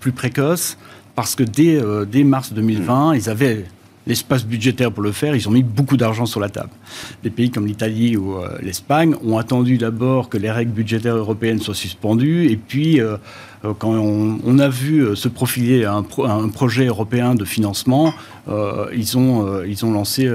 plus 0.00 0.12
précoce 0.12 0.76
parce 1.14 1.34
que 1.34 1.42
dès, 1.42 1.76
euh, 1.76 2.04
dès 2.04 2.24
mars 2.24 2.52
2020, 2.52 3.14
ils 3.14 3.28
avaient 3.28 3.64
l'espace 4.06 4.44
budgétaire 4.44 4.92
pour 4.92 5.02
le 5.02 5.12
faire, 5.12 5.36
ils 5.36 5.48
ont 5.48 5.52
mis 5.52 5.62
beaucoup 5.62 5.96
d'argent 5.96 6.26
sur 6.26 6.40
la 6.40 6.48
table. 6.48 6.70
Des 7.22 7.30
pays 7.30 7.50
comme 7.50 7.66
l'Italie 7.66 8.16
ou 8.16 8.34
l'Espagne 8.60 9.14
ont 9.24 9.38
attendu 9.38 9.78
d'abord 9.78 10.28
que 10.28 10.38
les 10.38 10.50
règles 10.50 10.72
budgétaires 10.72 11.16
européennes 11.16 11.60
soient 11.60 11.74
suspendues, 11.74 12.50
et 12.50 12.56
puis 12.56 13.00
euh, 13.64 13.72
quand 13.78 13.90
on, 13.90 14.58
a 14.58 14.68
vu 14.68 15.00
euh, 15.00 15.14
se 15.14 15.28
profiler 15.28 15.84
un, 15.84 16.02
projet 16.02 16.86
européen 16.86 17.34
de 17.34 17.44
financement, 17.44 18.12
euh, 18.48 18.86
ils, 18.94 19.16
ont, 19.16 19.62
ils 19.62 19.84
ont 19.84 19.92
lancé 19.92 20.28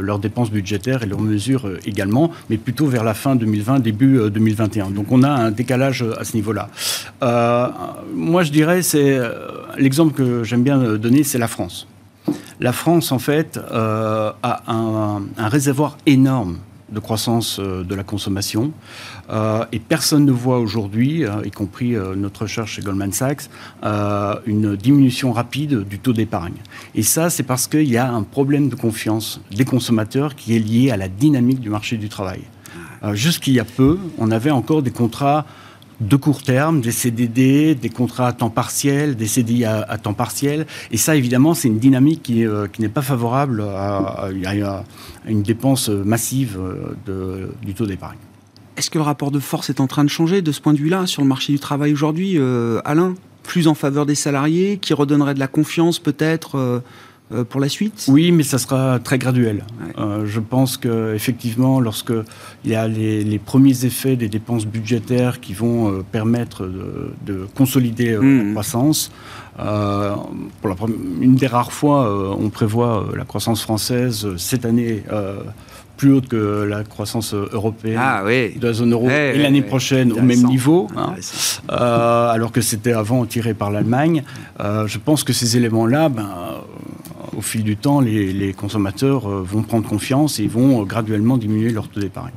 leurs 0.00 0.18
dépenses 0.18 0.50
budgétaires 0.50 1.02
et 1.02 1.06
leurs 1.06 1.20
mesures 1.20 1.68
également, 1.84 2.30
mais 2.48 2.56
plutôt 2.56 2.86
vers 2.86 3.04
la 3.04 3.14
fin 3.14 3.34
2020, 3.34 3.80
début 3.80 4.30
2021. 4.30 4.90
Donc 4.90 5.10
on 5.10 5.22
a 5.22 5.30
un 5.30 5.50
décalage 5.50 6.04
à 6.18 6.24
ce 6.24 6.36
niveau-là. 6.36 6.68
moi, 8.14 8.42
je 8.42 8.52
dirais, 8.52 8.82
c'est 8.82 9.18
l'exemple 9.78 10.14
que 10.14 10.44
j'aime 10.44 10.62
bien 10.62 10.78
donner, 10.96 11.24
c'est 11.24 11.38
la 11.38 11.48
France. 11.48 11.86
La 12.60 12.72
France, 12.72 13.10
en 13.10 13.18
fait, 13.18 13.58
a 13.72 14.62
un, 14.66 15.22
réservoir 15.38 15.96
énorme 16.06 16.58
de 16.92 16.98
croissance 16.98 17.58
euh, 17.58 17.84
de 17.84 17.94
la 17.94 18.02
consommation. 18.02 18.72
Euh, 19.30 19.64
et 19.72 19.78
personne 19.78 20.24
ne 20.24 20.32
voit 20.32 20.58
aujourd'hui, 20.58 21.24
euh, 21.24 21.42
y 21.44 21.50
compris 21.50 21.96
notre 22.16 22.42
recherche 22.42 22.74
chez 22.74 22.82
Goldman 22.82 23.12
Sachs, 23.12 23.48
une 24.46 24.76
diminution 24.76 25.32
rapide 25.32 25.84
du 25.88 25.98
taux 25.98 26.12
d'épargne. 26.12 26.56
Et 26.94 27.02
ça, 27.02 27.30
c'est 27.30 27.42
parce 27.42 27.66
qu'il 27.66 27.88
y 27.88 27.96
a 27.96 28.10
un 28.10 28.22
problème 28.22 28.68
de 28.68 28.74
confiance 28.74 29.40
des 29.50 29.64
consommateurs 29.64 30.34
qui 30.34 30.56
est 30.56 30.58
lié 30.58 30.90
à 30.90 30.96
la 30.96 31.08
dynamique 31.08 31.60
du 31.60 31.70
marché 31.70 31.96
du 31.96 32.08
travail. 32.08 32.42
Jusqu'il 33.12 33.54
y 33.54 33.60
a 33.60 33.64
peu, 33.64 33.98
on 34.18 34.30
avait 34.30 34.50
encore 34.50 34.82
des 34.82 34.90
contrats 34.90 35.46
de 36.00 36.16
court 36.16 36.42
terme, 36.42 36.80
des 36.80 36.92
CDD, 36.92 37.74
des 37.74 37.88
contrats 37.90 38.28
à 38.28 38.32
temps 38.32 38.50
partiel, 38.50 39.16
des 39.16 39.26
CDI 39.26 39.64
à, 39.66 39.98
temps 39.98 40.14
partiel. 40.14 40.66
Et 40.90 40.96
ça, 40.96 41.14
évidemment, 41.16 41.54
c'est 41.54 41.68
une 41.68 41.78
dynamique 41.78 42.22
qui, 42.22 42.46
euh, 42.46 42.66
n'est 42.78 42.88
pas 42.88 43.02
favorable 43.02 43.62
à, 43.62 44.30
une 45.26 45.42
dépense 45.42 45.88
massive 45.88 46.58
euh, 47.08 47.48
du 47.62 47.74
taux 47.74 47.86
d'épargne. 47.86 48.18
Est-ce 48.76 48.90
que 48.90 48.98
le 48.98 49.04
rapport 49.04 49.30
de 49.30 49.40
force 49.40 49.68
est 49.68 49.80
en 49.80 49.86
train 49.86 50.04
de 50.04 50.10
changer 50.10 50.40
de 50.40 50.52
ce 50.52 50.60
point 50.60 50.72
de 50.72 50.78
vue-là 50.78 51.06
sur 51.06 51.22
le 51.22 51.28
marché 51.28 51.52
du 51.52 51.58
travail 51.58 51.92
aujourd'hui, 51.92 52.36
euh, 52.38 52.80
Alain? 52.84 53.14
Plus 53.42 53.68
en 53.68 53.74
faveur 53.74 54.06
des 54.06 54.14
salariés, 54.14 54.78
qui 54.78 54.94
redonnerait 54.94 55.34
de 55.34 55.40
la 55.40 55.48
confiance 55.48 55.98
peut-être 55.98 56.82
pour 57.48 57.60
la 57.60 57.68
suite? 57.68 58.06
Oui, 58.08 58.32
mais 58.32 58.42
ça 58.42 58.58
sera 58.58 58.98
très 58.98 59.18
graduel. 59.18 59.64
je 59.96 60.40
pense 60.40 60.76
qu'effectivement, 60.76 61.80
lorsque 61.80 62.12
il 62.64 62.70
y 62.70 62.74
a 62.74 62.88
les, 62.88 63.38
premiers 63.38 63.84
effets 63.84 64.16
des 64.16 64.28
dépenses 64.28 64.66
budgétaires 64.66 65.40
qui 65.40 65.54
vont 65.54 66.02
permettre 66.10 66.68
de, 67.26 67.46
consolider 67.54 68.12
la 68.12 68.20
mmh. 68.20 68.52
croissance, 68.52 69.10
pour 69.56 70.68
la, 70.68 70.76
une 71.20 71.34
des 71.34 71.46
rares 71.46 71.72
fois, 71.72 72.36
on 72.38 72.50
prévoit 72.50 73.08
la 73.16 73.24
croissance 73.24 73.62
française 73.62 74.28
cette 74.36 74.64
année 74.64 75.02
plus 76.00 76.14
haute 76.14 76.28
que 76.28 76.62
la 76.62 76.82
croissance 76.82 77.34
européenne 77.34 78.00
ah 78.00 78.22
de 78.24 78.66
la 78.66 78.72
zone 78.72 78.92
euro 78.92 79.10
et 79.10 79.36
l'année 79.36 79.60
prochaine 79.60 80.12
au 80.12 80.22
même 80.22 80.44
niveau, 80.44 80.88
hein. 80.96 81.12
euh, 81.70 82.30
alors 82.30 82.52
que 82.52 82.62
c'était 82.62 82.94
avant 82.94 83.26
tiré 83.26 83.52
par 83.52 83.70
l'Allemagne. 83.70 84.24
Euh, 84.60 84.86
je 84.86 84.96
pense 84.96 85.24
que 85.24 85.34
ces 85.34 85.58
éléments-là, 85.58 86.08
ben, 86.08 86.30
au 87.40 87.42
fil 87.42 87.64
du 87.64 87.78
temps, 87.78 88.00
les, 88.00 88.52
consommateurs 88.52 89.26
euh, 89.26 89.42
vont 89.42 89.62
prendre 89.62 89.88
confiance 89.88 90.40
et 90.40 90.46
vont 90.46 90.82
graduellement 90.82 91.38
diminuer 91.38 91.70
leur 91.70 91.88
taux 91.88 92.00
d'épargne. 92.00 92.32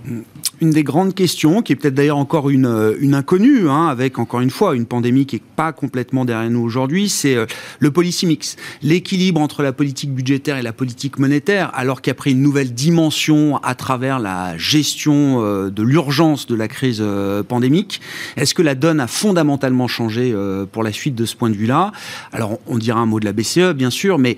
Une 0.63 0.69
des 0.69 0.85
grandes 0.85 1.13
questions, 1.13 1.61
qui 1.61 1.73
est 1.73 1.75
peut-être 1.75 1.93
d'ailleurs 1.93 2.15
encore 2.15 2.49
une, 2.49 2.67
euh, 2.67 2.95
une 3.01 3.15
inconnue, 3.15 3.67
hein, 3.67 3.87
avec 3.87 4.17
encore 4.17 4.39
une 4.39 4.49
fois 4.49 4.77
une 4.77 4.85
pandémie 4.85 5.25
qui 5.25 5.35
n'est 5.35 5.41
pas 5.57 5.73
complètement 5.73 6.23
derrière 6.23 6.49
nous 6.49 6.61
aujourd'hui, 6.61 7.09
c'est 7.09 7.35
euh, 7.35 7.45
le 7.79 7.91
policy 7.91 8.25
mix. 8.25 8.55
L'équilibre 8.81 9.41
entre 9.41 9.61
la 9.61 9.73
politique 9.73 10.13
budgétaire 10.13 10.55
et 10.55 10.61
la 10.61 10.71
politique 10.71 11.19
monétaire, 11.19 11.69
alors 11.73 12.01
qu'il 12.01 12.11
a 12.11 12.13
pris 12.13 12.31
une 12.31 12.41
nouvelle 12.41 12.73
dimension 12.73 13.57
à 13.57 13.75
travers 13.75 14.19
la 14.19 14.57
gestion 14.57 15.41
de 15.69 15.83
l'urgence 15.83 16.47
de 16.47 16.55
la 16.55 16.69
crise 16.69 17.03
pandémique. 17.49 17.99
Est-ce 18.37 18.53
que 18.53 18.61
la 18.61 18.75
donne 18.75 19.01
a 19.01 19.07
fondamentalement 19.07 19.89
changé 19.89 20.33
pour 20.71 20.83
la 20.83 20.93
suite 20.93 21.15
de 21.15 21.25
ce 21.25 21.35
point 21.35 21.49
de 21.49 21.55
vue-là? 21.55 21.91
Alors, 22.31 22.59
on 22.67 22.77
dira 22.77 23.01
un 23.01 23.05
mot 23.05 23.19
de 23.19 23.25
la 23.25 23.33
BCE, 23.33 23.73
bien 23.73 23.89
sûr, 23.89 24.17
mais 24.17 24.37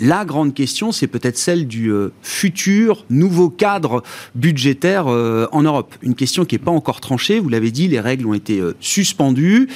la 0.00 0.24
grande 0.24 0.54
question, 0.54 0.92
c'est 0.92 1.06
peut-être 1.06 1.36
celle 1.36 1.68
du 1.68 1.92
euh, 1.92 2.10
futur 2.22 3.04
nouveau 3.10 3.50
cadre 3.50 4.02
budgétaire 4.34 5.06
euh, 5.08 5.46
en 5.52 5.62
Europe. 5.62 5.94
Une 6.02 6.14
question 6.14 6.44
qui 6.44 6.54
n'est 6.54 6.62
pas 6.64 6.70
encore 6.70 7.00
tranchée, 7.00 7.38
vous 7.38 7.50
l'avez 7.50 7.70
dit, 7.70 7.86
les 7.86 8.00
règles 8.00 8.26
ont 8.26 8.34
été 8.34 8.58
euh, 8.58 8.74
suspendues, 8.80 9.68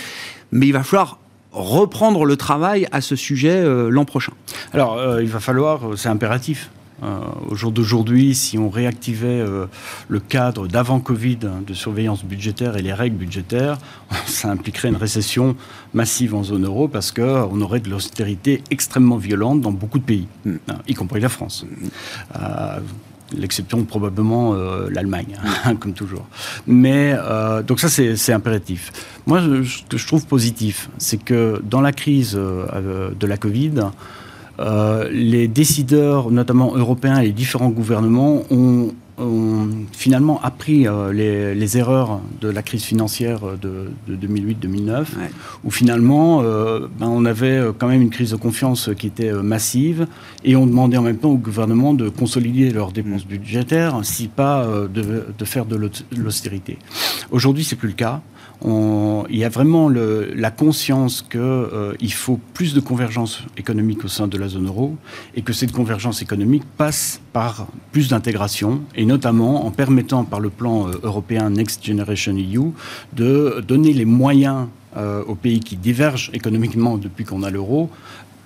mais 0.50 0.66
il 0.66 0.72
va 0.72 0.82
falloir 0.82 1.18
reprendre 1.52 2.24
le 2.24 2.36
travail 2.36 2.88
à 2.90 3.00
ce 3.00 3.14
sujet 3.14 3.64
l'an 3.88 4.04
prochain. 4.04 4.32
Alors, 4.72 5.20
il 5.20 5.28
va 5.28 5.38
falloir, 5.38 5.96
c'est 5.96 6.08
impératif, 6.08 6.68
euh, 7.04 7.20
au 7.50 7.54
jour 7.54 7.72
d'aujourd'hui, 7.72 8.34
si 8.34 8.58
on 8.58 8.70
réactivait 8.70 9.40
euh, 9.40 9.66
le 10.08 10.20
cadre 10.20 10.66
d'avant 10.66 11.00
Covid 11.00 11.38
de 11.66 11.74
surveillance 11.74 12.24
budgétaire 12.24 12.76
et 12.76 12.82
les 12.82 12.92
règles 12.92 13.16
budgétaires, 13.16 13.78
ça 14.26 14.50
impliquerait 14.50 14.88
une 14.88 14.96
récession 14.96 15.56
massive 15.92 16.34
en 16.34 16.42
zone 16.42 16.64
euro 16.64 16.88
parce 16.88 17.12
qu'on 17.12 17.60
aurait 17.60 17.80
de 17.80 17.90
l'austérité 17.90 18.62
extrêmement 18.70 19.16
violente 19.16 19.60
dans 19.60 19.72
beaucoup 19.72 19.98
de 19.98 20.04
pays, 20.04 20.28
mm. 20.44 20.54
hein, 20.68 20.78
y 20.88 20.94
compris 20.94 21.20
la 21.20 21.28
France. 21.28 21.66
Euh, 22.36 22.78
l'exception 23.36 23.84
probablement 23.84 24.54
l'Allemagne, 24.90 25.38
hein, 25.64 25.74
comme 25.76 25.94
toujours. 25.94 26.26
Mais 26.68 27.16
donc 27.66 27.80
ça 27.80 27.88
c'est 27.88 28.32
impératif. 28.32 28.92
Moi, 29.26 29.40
ce 29.40 29.82
que 29.88 29.96
je 29.96 30.06
trouve 30.06 30.24
positif, 30.26 30.88
c'est 30.98 31.16
que 31.16 31.60
dans 31.68 31.80
la 31.80 31.90
crise 31.90 32.34
de 32.34 33.26
la 33.26 33.36
Covid, 33.36 33.72
euh, 34.60 35.08
les 35.10 35.48
décideurs, 35.48 36.30
notamment 36.30 36.76
européens 36.76 37.18
et 37.18 37.26
les 37.26 37.32
différents 37.32 37.70
gouvernements, 37.70 38.42
ont, 38.50 38.90
finalement 39.92 40.42
appris 40.42 40.88
euh, 40.88 41.12
les, 41.12 41.78
erreurs 41.78 42.20
de 42.40 42.48
la 42.48 42.62
crise 42.62 42.82
financière 42.82 43.42
de, 43.62 43.88
2008-2009, 44.10 45.04
où 45.62 45.70
finalement 45.70 46.42
euh, 46.42 46.88
ben, 46.98 47.06
on 47.06 47.24
avait 47.24 47.62
quand 47.78 47.86
même 47.86 48.02
une 48.02 48.10
crise 48.10 48.32
de 48.32 48.36
confiance 48.36 48.90
qui 48.98 49.06
était 49.06 49.32
massive, 49.32 50.08
et 50.42 50.56
on 50.56 50.66
demandait 50.66 50.96
en 50.96 51.02
même 51.02 51.18
temps 51.18 51.30
au 51.30 51.38
gouvernement 51.38 51.94
de 51.94 52.08
consolider 52.08 52.70
leurs 52.70 52.90
dépenses 52.90 53.24
mm. 53.24 53.28
budgétaires, 53.28 54.00
si 54.02 54.26
pas 54.26 54.66
de, 54.92 55.26
de 55.38 55.44
faire 55.44 55.66
de 55.66 55.76
l'austérité. 56.16 56.78
Aujourd'hui, 57.30 57.62
c'est 57.62 57.76
plus 57.76 57.88
le 57.88 57.94
cas 57.94 58.20
il 58.64 59.36
y 59.36 59.44
a 59.44 59.48
vraiment 59.48 59.88
la 59.90 60.50
conscience 60.50 61.22
qu'il 61.22 61.40
euh, 61.40 61.94
faut 62.10 62.40
plus 62.54 62.72
de 62.72 62.80
convergence 62.80 63.42
économique 63.56 64.04
au 64.04 64.08
sein 64.08 64.26
de 64.26 64.38
la 64.38 64.48
zone 64.48 64.66
euro 64.66 64.96
et 65.34 65.42
que 65.42 65.52
cette 65.52 65.72
convergence 65.72 66.22
économique 66.22 66.64
passe 66.78 67.20
par 67.32 67.66
plus 67.92 68.08
d'intégration 68.08 68.80
et 68.94 69.04
notamment 69.04 69.66
en 69.66 69.70
permettant 69.70 70.24
par 70.24 70.40
le 70.40 70.50
plan 70.50 70.88
euh, 70.88 70.92
européen 71.02 71.50
Next 71.50 71.84
Generation 71.84 72.34
EU 72.34 72.72
de 73.12 73.62
donner 73.66 73.92
les 73.92 74.06
moyens 74.06 74.68
euh, 74.96 75.22
aux 75.24 75.34
pays 75.34 75.60
qui 75.60 75.76
divergent 75.76 76.30
économiquement 76.32 76.96
depuis 76.96 77.24
qu'on 77.24 77.42
a 77.42 77.50
l'euro 77.50 77.90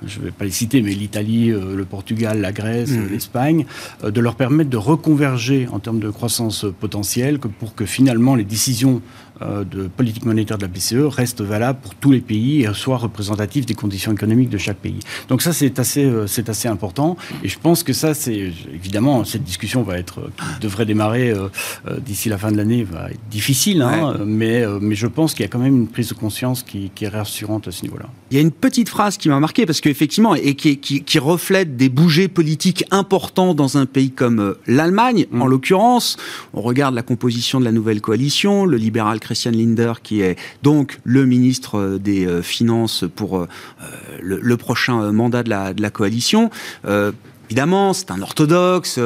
je 0.06 0.20
ne 0.20 0.26
vais 0.26 0.30
pas 0.30 0.44
les 0.44 0.52
citer, 0.52 0.80
mais 0.80 0.92
l'Italie, 0.92 1.48
le 1.48 1.84
Portugal, 1.84 2.40
la 2.40 2.52
Grèce, 2.52 2.92
mmh. 2.92 3.08
l'Espagne, 3.10 3.66
de 4.04 4.20
leur 4.20 4.36
permettre 4.36 4.70
de 4.70 4.76
reconverger 4.76 5.66
en 5.72 5.80
termes 5.80 5.98
de 5.98 6.08
croissance 6.08 6.64
potentielle 6.78 7.40
pour 7.40 7.74
que 7.74 7.84
finalement 7.84 8.36
les 8.36 8.44
décisions 8.44 9.02
de 9.40 9.88
politique 9.88 10.24
monétaire 10.24 10.58
de 10.58 10.62
la 10.62 10.68
BCE 10.68 11.06
reste 11.14 11.42
valable 11.42 11.78
pour 11.82 11.94
tous 11.94 12.12
les 12.12 12.20
pays 12.20 12.62
et 12.62 12.68
soit 12.74 12.96
représentatif 12.96 13.66
des 13.66 13.74
conditions 13.74 14.12
économiques 14.12 14.50
de 14.50 14.58
chaque 14.58 14.78
pays. 14.78 15.00
Donc 15.28 15.42
ça, 15.42 15.52
c'est 15.52 15.78
assez, 15.78 16.04
euh, 16.04 16.26
c'est 16.26 16.48
assez 16.48 16.68
important. 16.68 17.16
Et 17.42 17.48
je 17.48 17.58
pense 17.58 17.82
que 17.82 17.92
ça, 17.92 18.14
c'est 18.14 18.52
évidemment, 18.72 19.24
cette 19.24 19.44
discussion 19.44 19.82
va 19.82 19.98
être, 19.98 20.30
qui 20.36 20.60
devrait 20.60 20.86
démarrer 20.86 21.30
euh, 21.30 21.48
d'ici 22.00 22.28
la 22.28 22.38
fin 22.38 22.50
de 22.52 22.56
l'année, 22.56 22.82
va 22.84 23.10
être 23.10 23.28
difficile, 23.30 23.82
hein, 23.82 24.16
mais, 24.24 24.64
mais 24.80 24.94
je 24.94 25.06
pense 25.06 25.34
qu'il 25.34 25.42
y 25.42 25.46
a 25.46 25.48
quand 25.48 25.58
même 25.58 25.76
une 25.76 25.88
prise 25.88 26.08
de 26.08 26.14
conscience 26.14 26.62
qui, 26.62 26.90
qui 26.94 27.04
est 27.04 27.08
rassurante 27.08 27.68
à 27.68 27.72
ce 27.72 27.82
niveau-là. 27.82 28.06
Il 28.30 28.36
y 28.36 28.38
a 28.38 28.42
une 28.42 28.50
petite 28.50 28.88
phrase 28.88 29.16
qui 29.16 29.28
m'a 29.28 29.40
marqué, 29.40 29.66
parce 29.66 29.80
qu'effectivement, 29.80 30.34
et 30.34 30.54
qui, 30.54 30.78
qui, 30.78 31.02
qui, 31.02 31.18
reflète 31.18 31.76
des 31.76 31.88
bougers 31.88 32.28
politiques 32.28 32.84
importants 32.90 33.54
dans 33.54 33.76
un 33.76 33.86
pays 33.86 34.10
comme 34.10 34.54
l'Allemagne, 34.66 35.26
en 35.32 35.46
mm. 35.46 35.50
l'occurrence. 35.50 36.16
On 36.54 36.60
regarde 36.60 36.94
la 36.94 37.02
composition 37.02 37.60
de 37.60 37.64
la 37.64 37.72
nouvelle 37.72 38.00
coalition, 38.00 38.64
le 38.64 38.76
libéral 38.76 39.20
Christian 39.28 39.50
Linder, 39.50 39.92
qui 40.02 40.22
est 40.22 40.38
donc 40.62 41.00
le 41.04 41.26
ministre 41.26 41.78
euh, 41.78 41.98
des 41.98 42.24
euh, 42.24 42.40
Finances 42.40 43.04
pour 43.14 43.36
euh, 43.36 43.46
le, 44.22 44.56
prochain 44.56 45.12
mandat 45.12 45.42
de 45.42 45.50
la, 45.50 45.90
coalition. 45.90 46.50
Évidemment, 47.50 47.92
c'est 47.92 48.10
un 48.10 48.20
orthodoxe, 48.20 48.98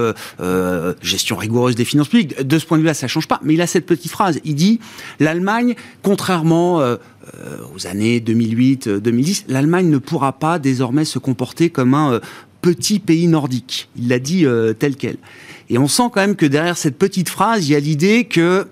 gestion 1.01 1.37
rigoureuse 1.37 1.75
des 1.77 1.85
finances 1.85 2.09
publiques. 2.09 2.41
De 2.41 2.59
ce 2.59 2.67
point 2.67 2.79
de 2.79 2.83
vue-là, 2.83 2.95
ça 2.95 3.07
change 3.07 3.29
pas. 3.29 3.41
Mais 3.43 3.55
il 3.55 3.61
a 3.61 3.67
cette 3.67 3.87
petite 3.87 4.11
phrase. 4.11 4.41
Il 4.45 4.55
dit 4.55 4.81
l'Allemagne, 5.21 5.75
contrairement 6.03 6.79
aux 6.79 7.87
années 7.87 8.19
2008-2010, 8.21 9.45
l'Allemagne 9.49 9.89
ne 9.89 9.99
pourra 9.99 10.33
pas 10.33 10.59
désormais 10.59 11.05
se 11.05 11.19
comporter 11.19 11.71
comme 11.71 11.95
un 11.95 12.21
petit 12.63 12.99
pays 12.99 13.29
nordique. 13.29 13.89
Il 13.97 14.09
l'a 14.09 14.19
dit 14.19 14.45
tel 14.79 14.97
quel. 14.97 15.19
Et 15.69 15.79
on 15.79 15.87
sent 15.87 16.05
quand 16.13 16.21
même 16.21 16.37
que 16.37 16.47
derrière 16.47 16.77
cette 16.77 16.99
petite 16.99 17.29
phrase, 17.29 17.69
il 17.69 17.73
y 17.73 17.77
a 17.77 17.81
l'idée 17.81 18.25
que 18.25 18.67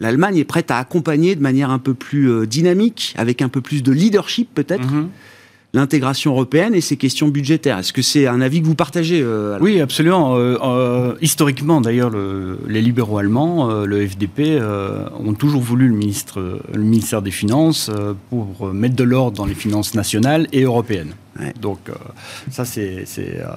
l'Allemagne 0.00 0.36
est 0.36 0.44
prête 0.44 0.70
à 0.70 0.78
accompagner 0.78 1.34
de 1.34 1.42
manière 1.42 1.70
un 1.70 1.78
peu 1.78 1.94
plus 1.94 2.30
euh, 2.30 2.46
dynamique, 2.46 3.14
avec 3.16 3.42
un 3.42 3.48
peu 3.48 3.60
plus 3.60 3.82
de 3.82 3.92
leadership 3.92 4.48
peut-être, 4.54 4.90
mhm. 4.90 5.08
l'intégration 5.74 6.32
européenne 6.32 6.74
et 6.74 6.80
ses 6.80 6.96
questions 6.96 7.28
budgétaires. 7.28 7.78
Est-ce 7.78 7.92
que 7.92 8.02
c'est 8.02 8.26
un 8.26 8.40
avis 8.40 8.60
que 8.60 8.66
vous 8.66 8.74
partagez 8.74 9.20
euh, 9.22 9.58
Oui, 9.60 9.80
absolument. 9.80 10.36
Euh, 10.36 11.14
historiquement, 11.20 11.80
d'ailleurs, 11.80 12.12
les 12.66 12.82
libéraux 12.82 13.18
allemands, 13.18 13.84
le 13.84 14.06
FDP, 14.06 14.60
ont 15.18 15.34
toujours 15.34 15.62
voulu 15.62 15.88
le, 15.88 15.94
ministre, 15.94 16.60
le 16.72 16.82
ministère 16.82 17.22
des 17.22 17.30
Finances 17.30 17.90
pour 18.30 18.72
mettre 18.72 18.96
de 18.96 19.04
l'ordre 19.04 19.36
dans 19.36 19.46
les 19.46 19.54
finances 19.54 19.94
nationales 19.94 20.46
et 20.52 20.62
européennes. 20.62 21.14
Donc 21.60 21.88
euh, 21.88 21.94
ça, 22.50 22.64
euh, 22.78 23.04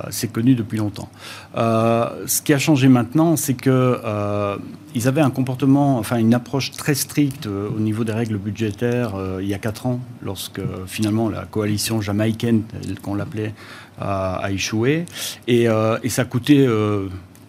c'est 0.09 0.31
connu 0.31 0.55
depuis 0.55 0.77
longtemps. 0.77 1.09
Euh, 1.57 2.25
ce 2.27 2.41
qui 2.41 2.53
a 2.53 2.59
changé 2.59 2.87
maintenant, 2.87 3.35
c'est 3.35 3.55
qu'ils 3.55 5.07
avaient 5.07 5.21
un 5.21 5.29
comportement, 5.29 5.97
enfin 5.97 6.17
une 6.17 6.33
approche 6.33 6.71
très 6.71 6.95
stricte 6.95 7.47
au 7.47 7.79
niveau 7.79 8.03
des 8.03 8.13
règles 8.13 8.37
budgétaires 8.37 9.13
il 9.39 9.47
y 9.47 9.53
a 9.53 9.57
quatre 9.57 9.85
ans, 9.85 9.99
lorsque 10.21 10.61
finalement 10.87 11.29
la 11.29 11.45
coalition 11.45 12.01
jamaïcaine, 12.01 12.63
qu'on 13.01 13.15
l'appelait, 13.15 13.53
a, 13.99 14.47
échoué. 14.51 15.05
Et, 15.47 15.67
et 16.03 16.09
ça 16.09 16.25
coûtait 16.25 16.67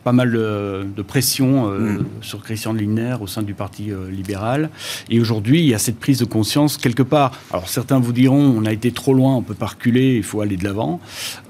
pas 0.02 0.12
mal 0.12 0.32
de, 0.32 1.02
pression 1.06 1.68
euh, 1.68 1.78
mm. 1.78 2.04
sur 2.20 2.42
Christian 2.42 2.72
Lindner 2.72 3.16
au 3.20 3.26
sein 3.26 3.42
du 3.42 3.54
Parti 3.54 3.90
euh, 3.90 4.10
libéral. 4.10 4.70
Et 5.10 5.20
aujourd'hui, 5.20 5.60
il 5.60 5.66
y 5.66 5.74
a 5.74 5.78
cette 5.78 5.98
prise 5.98 6.18
de 6.18 6.24
conscience 6.24 6.76
quelque 6.76 7.02
part. 7.02 7.32
Alors 7.52 7.68
certains 7.68 7.98
vous 7.98 8.12
diront, 8.12 8.54
on 8.56 8.64
a 8.64 8.72
été 8.72 8.92
trop 8.92 9.14
loin, 9.14 9.34
on 9.34 9.42
peut 9.42 9.54
pas 9.54 9.66
reculer, 9.66 10.16
il 10.16 10.22
faut 10.22 10.40
aller 10.40 10.56
de 10.56 10.64
l'avant. 10.64 11.00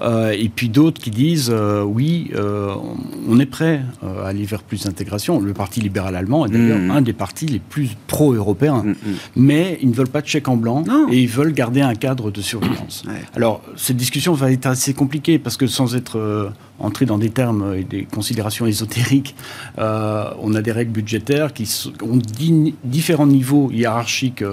Euh, 0.01 0.31
et 0.31 0.49
puis 0.49 0.69
d'autres 0.69 1.01
qui 1.01 1.11
disent, 1.11 1.53
oui, 1.85 2.31
on 3.27 3.39
est 3.39 3.45
prêt 3.45 3.81
à 4.01 4.27
aller 4.27 4.45
vers 4.45 4.63
plus 4.63 4.83
d'intégration. 4.83 5.39
Le 5.39 5.53
Parti 5.53 5.81
libéral 5.81 6.15
allemand 6.15 6.45
est 6.45 6.49
d'ailleurs 6.49 6.79
mm. 6.79 6.91
un 6.91 7.01
des 7.01 7.13
partis 7.13 7.45
les 7.45 7.59
plus 7.59 7.91
pro-européens. 8.07 8.83
Mm, 8.83 8.93
Mais 9.35 9.77
ils 9.81 9.89
ne 9.89 9.93
veulent 9.93 10.07
pas 10.07 10.21
de 10.21 10.27
chèque 10.27 10.47
en 10.47 10.57
blanc 10.57 10.83
et 11.11 11.19
ils 11.19 11.29
veulent 11.29 11.53
garder 11.53 11.81
un 11.81 11.95
cadre 11.95 12.31
de 12.31 12.41
surveillance. 12.41 13.03
Alors 13.35 13.61
cette 13.75 13.97
discussion 13.97 14.33
va 14.33 14.51
être 14.51 14.65
assez 14.65 14.93
compliquée 14.93 15.39
parce 15.39 15.57
que 15.57 15.67
sans 15.67 15.95
être 15.95 16.51
entrer 16.83 17.05
dans 17.05 17.17
des 17.17 17.29
termes 17.29 17.73
et 17.75 17.83
des 17.83 18.03
considérations 18.03 18.33
considération 18.33 18.65
ésotérique. 18.65 19.35
on 19.77 20.55
a 20.55 20.61
des 20.61 20.71
règles 20.71 20.91
budgétaires 20.91 21.53
qui 21.53 21.69
ont 22.01 22.19
différents 22.83 23.27
niveaux 23.27 23.69
hiérarchiques 23.69 24.43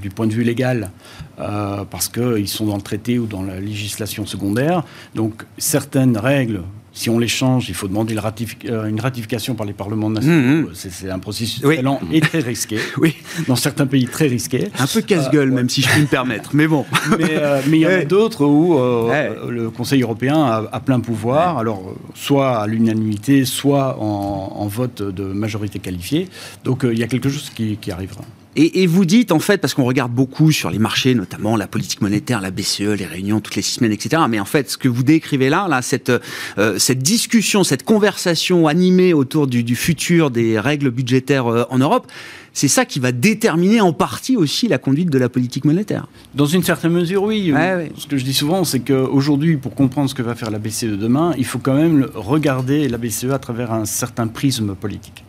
du 0.00 0.10
point 0.10 0.26
de 0.26 0.32
vue 0.32 0.44
légal, 0.44 0.90
parce 1.36 2.08
qu'ils 2.08 2.48
sont 2.48 2.66
dans 2.66 2.76
le 2.76 2.82
traité 2.82 3.18
ou 3.18 3.26
dans 3.26 3.42
la 3.42 3.58
législation 3.60 4.26
secondaire. 4.26 4.84
Donc 5.14 5.44
certaines 5.58 6.16
règles 6.16 6.62
si 6.94 7.10
on 7.10 7.18
les 7.18 7.28
change, 7.28 7.68
il 7.68 7.74
faut 7.74 7.88
demander 7.88 8.16
euh, 8.16 8.86
une 8.86 9.00
ratification 9.00 9.56
par 9.56 9.66
les 9.66 9.72
parlements 9.72 10.08
nationaux. 10.08 10.68
Mmh, 10.68 10.70
mmh. 10.70 10.74
C'est 10.74 11.10
un 11.10 11.18
processus 11.18 11.60
très 11.60 11.82
lent 11.82 12.00
et 12.12 12.20
très 12.20 12.38
risqué. 12.38 12.78
oui. 12.98 13.16
Dans 13.48 13.56
certains 13.56 13.86
pays, 13.86 14.06
très 14.06 14.28
risqué. 14.28 14.68
Un 14.78 14.86
peu 14.86 15.02
casse-gueule, 15.02 15.50
euh, 15.50 15.54
même 15.54 15.68
si 15.68 15.82
je 15.82 15.88
puis 15.88 16.02
me 16.02 16.06
permettre. 16.06 16.50
Mais 16.54 16.66
bon. 16.66 16.86
Euh, 17.34 17.60
mais 17.68 17.78
il 17.78 17.80
y 17.80 17.86
en 17.86 17.90
a 17.90 18.04
d'autres 18.04 18.44
où 18.44 18.78
le 18.78 19.70
Conseil 19.70 20.02
européen 20.02 20.68
a, 20.70 20.80
plein 20.80 21.00
pouvoir. 21.00 21.58
Alors, 21.58 21.94
soit 22.14 22.58
à 22.58 22.66
l'unanimité, 22.66 23.44
soit 23.44 23.98
en, 23.98 24.66
vote 24.66 25.02
de 25.02 25.24
majorité 25.24 25.78
qualifiée. 25.78 26.28
Donc, 26.64 26.84
il 26.84 26.98
y 26.98 27.02
a 27.02 27.06
quelque 27.06 27.28
chose 27.28 27.50
qui 27.50 27.90
arrivera. 27.90 28.22
Et, 28.56 28.86
vous 28.86 29.04
dites, 29.04 29.32
en 29.32 29.40
fait, 29.40 29.58
parce 29.58 29.74
qu'on 29.74 29.84
regarde 29.84 30.12
beaucoup 30.12 30.52
sur 30.52 30.70
les 30.70 30.78
marchés, 30.78 31.14
notamment 31.14 31.56
la 31.56 31.66
politique 31.66 32.00
monétaire, 32.00 32.40
la 32.40 32.52
BCE, 32.52 32.96
les 32.96 33.06
réunions 33.06 33.40
toutes 33.40 33.56
les 33.56 33.62
six 33.62 33.74
semaines, 33.74 33.92
etc. 33.92 34.22
Mais 34.28 34.38
en 34.38 34.44
fait, 34.44 34.70
ce 34.70 34.78
que 34.78 34.88
vous 34.88 35.02
décrivez 35.02 35.50
là, 35.50 35.66
là 35.68 35.82
cette, 35.82 36.12
euh, 36.58 36.78
cette 36.78 37.00
discussion, 37.00 37.64
cette 37.64 37.82
conversation 37.82 38.68
animée 38.68 39.12
autour 39.12 39.48
du, 39.48 39.74
futur 39.74 40.30
des 40.30 40.60
règles 40.60 40.90
budgétaires 40.90 41.46
euh, 41.46 41.64
en 41.68 41.78
Europe, 41.78 42.06
c'est 42.52 42.68
ça 42.68 42.84
qui 42.84 43.00
va 43.00 43.10
déterminer 43.10 43.80
en 43.80 43.92
partie 43.92 44.36
aussi 44.36 44.68
la 44.68 44.78
conduite 44.78 45.10
de 45.10 45.18
la 45.18 45.28
politique 45.28 45.64
monétaire. 45.64 46.06
Dans 46.36 46.46
une 46.46 46.62
certaine 46.62 46.92
mesure, 46.92 47.24
oui. 47.24 47.52
Ce 47.98 48.06
que 48.06 48.16
je 48.16 48.24
dis 48.24 48.34
souvent, 48.34 48.62
c'est 48.62 48.80
qu'aujourd'hui, 48.80 49.56
pour 49.56 49.74
comprendre 49.74 50.08
ce 50.08 50.14
que 50.14 50.22
va 50.22 50.36
faire 50.36 50.52
la 50.52 50.60
BCE 50.60 50.96
demain, 50.96 51.34
il 51.36 51.44
faut 51.44 51.58
quand 51.58 51.74
même 51.74 52.08
regarder 52.14 52.88
la 52.88 52.98
BCE 52.98 53.32
à 53.32 53.40
travers 53.40 53.72
un 53.72 53.84
certain 53.84 54.28
prisme 54.28 54.76
politique 54.76 55.24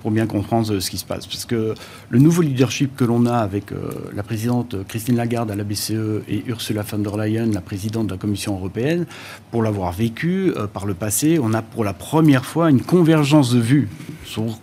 pour 0.00 0.10
bien 0.10 0.26
comprendre 0.26 0.78
ce 0.78 0.90
qui 0.90 0.98
se 0.98 1.04
passe. 1.04 1.26
Parce 1.26 1.44
que 1.44 1.74
le 2.10 2.18
nouveau 2.18 2.42
leadership 2.42 2.96
que 2.96 3.04
l'on 3.04 3.26
a 3.26 3.36
avec 3.36 3.72
euh, 3.72 3.90
la 4.14 4.22
présidente 4.22 4.76
Christine 4.86 5.16
Lagarde 5.16 5.50
à 5.50 5.56
la 5.56 5.64
BCE 5.64 6.22
et 6.28 6.44
Ursula 6.46 6.82
von 6.82 6.98
der 6.98 7.16
Leyen, 7.16 7.46
la 7.46 7.60
présidente 7.60 8.06
de 8.06 8.12
la 8.12 8.18
Commission 8.18 8.54
européenne, 8.54 9.06
pour 9.50 9.62
l'avoir 9.62 9.92
vécu 9.92 10.52
euh, 10.56 10.66
par 10.66 10.86
le 10.86 10.94
passé, 10.94 11.38
on 11.42 11.54
a 11.54 11.62
pour 11.62 11.84
la 11.84 11.92
première 11.92 12.44
fois 12.44 12.70
une 12.70 12.82
convergence 12.82 13.52
de 13.52 13.60
vues 13.60 13.88
sur 14.24 14.58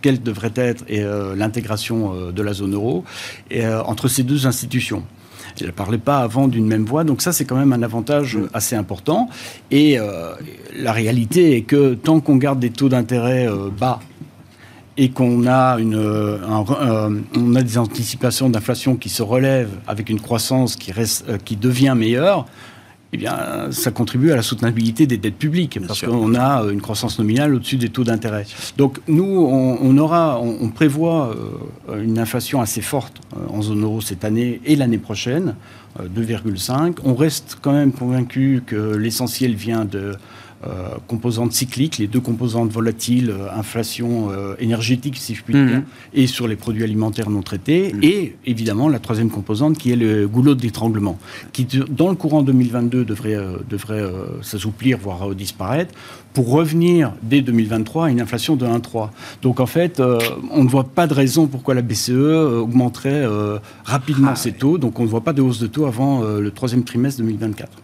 quelle 0.00 0.22
devrait 0.22 0.52
être 0.56 0.84
euh, 0.90 1.34
l'intégration 1.34 2.30
de 2.30 2.42
la 2.42 2.52
zone 2.52 2.74
euro 2.74 3.04
entre 3.86 4.08
ces 4.08 4.22
deux 4.22 4.46
institutions. 4.46 5.02
Elle 5.60 5.68
ne 5.68 5.72
parlait 5.72 5.98
pas 5.98 6.18
avant 6.18 6.48
d'une 6.48 6.66
même 6.66 6.84
voix, 6.84 7.04
donc 7.04 7.22
ça 7.22 7.32
c'est 7.32 7.44
quand 7.44 7.56
même 7.56 7.72
un 7.72 7.82
avantage 7.82 8.38
assez 8.52 8.76
important. 8.76 9.28
Et 9.70 9.98
la 10.76 10.92
réalité 10.92 11.56
est 11.56 11.62
que 11.62 11.94
tant 11.94 12.20
qu'on 12.20 12.36
garde 12.36 12.58
des 12.58 12.70
taux 12.70 12.88
d'intérêt 12.88 13.48
bas 13.78 14.00
et 14.96 15.10
qu'on 15.10 15.46
a, 15.46 15.78
une, 15.78 15.96
euh, 15.96 16.38
euh, 16.38 17.20
on 17.36 17.54
a 17.54 17.62
des 17.62 17.78
anticipations 17.78 18.48
d'inflation 18.48 18.96
qui 18.96 19.08
se 19.08 19.22
relèvent 19.22 19.76
avec 19.86 20.08
une 20.08 20.20
croissance 20.20 20.76
qui, 20.76 20.92
reste, 20.92 21.24
euh, 21.28 21.38
qui 21.38 21.56
devient 21.56 21.94
meilleure, 21.96 22.46
eh 23.12 23.16
bien, 23.16 23.68
ça 23.70 23.92
contribue 23.92 24.32
à 24.32 24.36
la 24.36 24.42
soutenabilité 24.42 25.06
des 25.06 25.18
dettes 25.18 25.36
publiques, 25.36 25.78
parce 25.86 26.00
qu'on 26.00 26.34
a 26.34 26.64
une 26.72 26.80
croissance 26.80 27.16
nominale 27.20 27.54
au-dessus 27.54 27.76
des 27.76 27.88
taux 27.88 28.02
d'intérêt. 28.02 28.44
Donc, 28.76 28.98
nous, 29.06 29.24
on, 29.24 29.98
aura, 29.98 30.40
on, 30.40 30.68
prévoit 30.70 31.32
une 31.96 32.18
inflation 32.18 32.60
assez 32.60 32.80
forte 32.80 33.20
en 33.50 33.62
zone 33.62 33.84
euro 33.84 34.00
cette 34.00 34.24
année 34.24 34.60
et 34.64 34.74
l'année 34.74 34.98
prochaine, 34.98 35.54
2,5. 36.02 36.96
On 37.04 37.14
reste 37.14 37.58
quand 37.62 37.72
même 37.72 37.92
convaincu 37.92 38.64
que 38.66 38.96
l'essentiel 38.96 39.54
vient 39.54 39.84
de 39.84 39.98
euh, 39.98 40.14
composantes 41.06 41.52
cycliques, 41.52 41.98
les 41.98 42.06
deux 42.06 42.20
composantes 42.20 42.70
volatiles, 42.70 43.30
euh, 43.30 43.48
inflation 43.54 44.30
euh, 44.30 44.54
énergétique, 44.58 45.16
si 45.16 45.34
je 45.34 45.42
puis 45.42 45.54
dire, 45.54 45.62
mhm. 45.62 45.84
et 46.12 46.26
sur 46.26 46.48
les 46.48 46.56
produits 46.56 46.82
alimentaires 46.84 47.30
non 47.30 47.42
traités, 47.42 47.92
mhm. 47.92 48.00
et 48.02 48.36
évidemment 48.46 48.88
la 48.88 48.98
troisième 48.98 49.30
composante 49.30 49.78
qui 49.78 49.92
est 49.92 49.96
le 49.96 50.26
goulot 50.26 50.54
d'étranglement, 50.54 51.18
qui 51.52 51.66
dans 51.88 52.08
le 52.08 52.14
courant 52.14 52.42
2022 52.42 53.04
devrait, 53.04 53.38
devrait 53.68 54.04
s'assouplir, 54.42 54.98
voire 54.98 55.34
disparaître, 55.34 55.94
pour 56.32 56.50
revenir 56.50 57.12
dès 57.22 57.42
2023 57.42 58.06
à 58.06 58.10
une 58.10 58.20
inflation 58.20 58.56
de 58.56 58.66
1,3. 58.66 59.10
Donc 59.42 59.60
en 59.60 59.66
fait, 59.66 60.02
on 60.50 60.64
ne 60.64 60.68
voit 60.68 60.84
pas 60.84 61.06
de 61.06 61.14
raison 61.14 61.46
pourquoi 61.46 61.74
la 61.74 61.82
BCE 61.82 62.10
augmenterait 62.10 63.24
rapidement 63.84 64.30
ah 64.32 64.36
ses 64.36 64.52
taux, 64.52 64.78
donc 64.78 64.98
on 64.98 65.04
ne 65.04 65.08
voit 65.08 65.22
pas 65.22 65.32
de 65.32 65.42
hausse 65.42 65.60
de 65.60 65.66
taux 65.66 65.86
avant 65.86 66.22
le 66.22 66.50
troisième 66.50 66.84
trimestre 66.84 67.20
2024. 67.20 67.83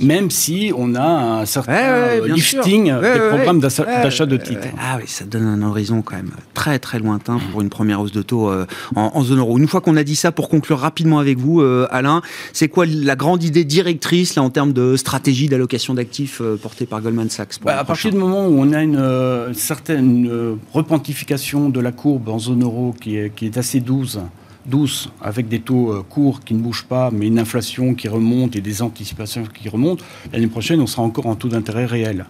Même 0.00 0.30
si 0.30 0.72
on 0.76 0.94
a 0.94 1.40
un 1.40 1.46
certain 1.46 2.20
lifting 2.26 2.84
des 2.86 3.28
programmes 3.28 3.60
d'achat 3.60 4.26
de 4.26 4.36
titres. 4.36 4.68
Ah 4.78 4.98
oui, 5.00 5.04
ça 5.06 5.24
donne 5.24 5.46
un 5.46 5.62
horizon 5.62 6.02
quand 6.02 6.16
même 6.16 6.30
très 6.54 6.78
très 6.78 6.98
lointain 6.98 7.38
pour 7.50 7.60
une 7.60 7.68
première 7.68 8.00
hausse 8.00 8.12
de 8.12 8.22
taux 8.22 8.50
euh, 8.50 8.66
en, 8.94 9.22
zone 9.22 9.38
euro. 9.38 9.58
Une 9.58 9.68
fois 9.68 9.80
qu'on 9.80 9.96
a 9.96 10.04
dit 10.04 10.16
ça, 10.16 10.32
pour 10.32 10.48
conclure 10.48 10.78
rapidement 10.78 11.18
avec 11.18 11.38
vous, 11.38 11.60
euh, 11.60 11.86
Alain, 11.90 12.22
c'est 12.52 12.68
quoi 12.68 12.86
la 12.86 13.16
grande 13.16 13.42
idée 13.44 13.64
directrice 13.64 14.34
là 14.34 14.42
en 14.42 14.50
termes 14.50 14.72
de 14.72 14.96
stratégie 14.96 15.48
d'allocation 15.48 15.94
d'actifs 15.94 16.40
euh, 16.40 16.56
portée 16.56 16.86
par 16.86 17.00
Goldman 17.00 17.30
Sachs 17.30 17.60
bah, 17.62 17.78
À 17.78 17.84
partir 17.84 18.10
du 18.10 18.16
moment 18.16 18.46
où 18.46 18.58
on 18.58 18.72
a 18.72 18.82
une 18.82 19.54
certaine 19.54 20.56
repentification 20.72 21.68
de 21.68 21.80
la 21.80 21.92
courbe 21.92 22.28
en 22.28 22.38
zone 22.38 22.62
euro 22.62 22.94
qui 23.00 23.16
est, 23.16 23.34
qui 23.34 23.46
est 23.46 23.58
assez 23.58 23.80
douce, 23.80 24.18
douce, 24.66 25.08
avec 25.20 25.48
des 25.48 25.60
taux 25.60 25.92
euh, 25.92 26.02
courts 26.08 26.40
qui 26.40 26.54
ne 26.54 26.60
bougent 26.60 26.84
pas, 26.84 27.10
mais 27.12 27.26
une 27.26 27.38
inflation 27.38 27.94
qui 27.94 28.08
remonte 28.08 28.56
et 28.56 28.60
des 28.60 28.82
anticipations 28.82 29.44
qui 29.44 29.68
remontent, 29.68 30.04
l'année 30.32 30.46
prochaine, 30.46 30.80
on 30.80 30.86
sera 30.86 31.02
encore 31.02 31.26
en 31.26 31.36
taux 31.36 31.48
d'intérêt 31.48 31.86
réel. 31.86 32.26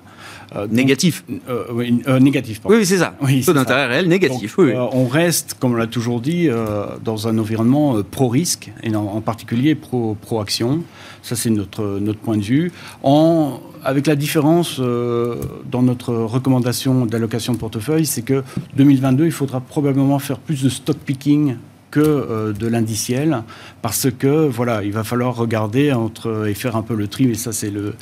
Euh, 0.54 0.66
négatif. 0.70 1.24
Euh, 1.48 1.64
oui, 1.72 2.02
négatif. 2.20 2.60
Oui, 2.64 2.86
c'est 2.86 2.98
ça. 2.98 3.16
taux 3.44 3.52
d'intérêt 3.52 3.86
réel 3.86 4.08
négatif. 4.08 4.56
on 4.58 5.06
reste, 5.06 5.56
comme 5.58 5.72
on 5.72 5.76
l'a 5.76 5.86
toujours 5.86 6.20
dit, 6.20 6.48
dans 7.04 7.28
un 7.28 7.38
environnement 7.38 8.02
pro-risque, 8.02 8.72
et 8.82 8.94
en, 8.94 9.20
particulier 9.20 9.74
pro-action. 9.74 10.82
ça, 11.22 11.34
c'est 11.36 11.50
notre, 11.50 11.98
notre 12.00 12.20
point 12.20 12.36
de 12.36 12.42
vue. 12.42 12.72
En, 13.02 13.60
avec 13.82 14.06
la 14.06 14.14
différence 14.14 14.78
dans 14.78 15.82
notre 15.82 16.14
recommandation 16.14 17.06
d'allocation 17.06 17.52
de 17.52 17.58
portefeuille, 17.58 18.06
c'est 18.06 18.22
que 18.22 18.44
2022, 18.76 19.26
il 19.26 19.32
faudra 19.32 19.60
probablement 19.60 20.18
faire 20.18 20.38
plus 20.38 20.62
de 20.62 20.68
stock 20.68 20.96
picking 20.98 21.56
que 21.90 22.00
euh, 22.00 22.52
de 22.52 22.66
l'indiciel, 22.66 23.42
parce 23.82 24.08
que 24.10 24.46
voilà, 24.46 24.82
il 24.82 24.92
va 24.92 25.04
falloir 25.04 25.34
regarder 25.36 25.92
entre 25.92 26.46
et 26.48 26.54
faire 26.54 26.76
un 26.76 26.82
peu 26.82 26.94
le 26.94 27.08
tri, 27.08 27.26
mais 27.26 27.34
ça 27.34 27.52
c'est 27.52 27.70
le, 27.70 27.94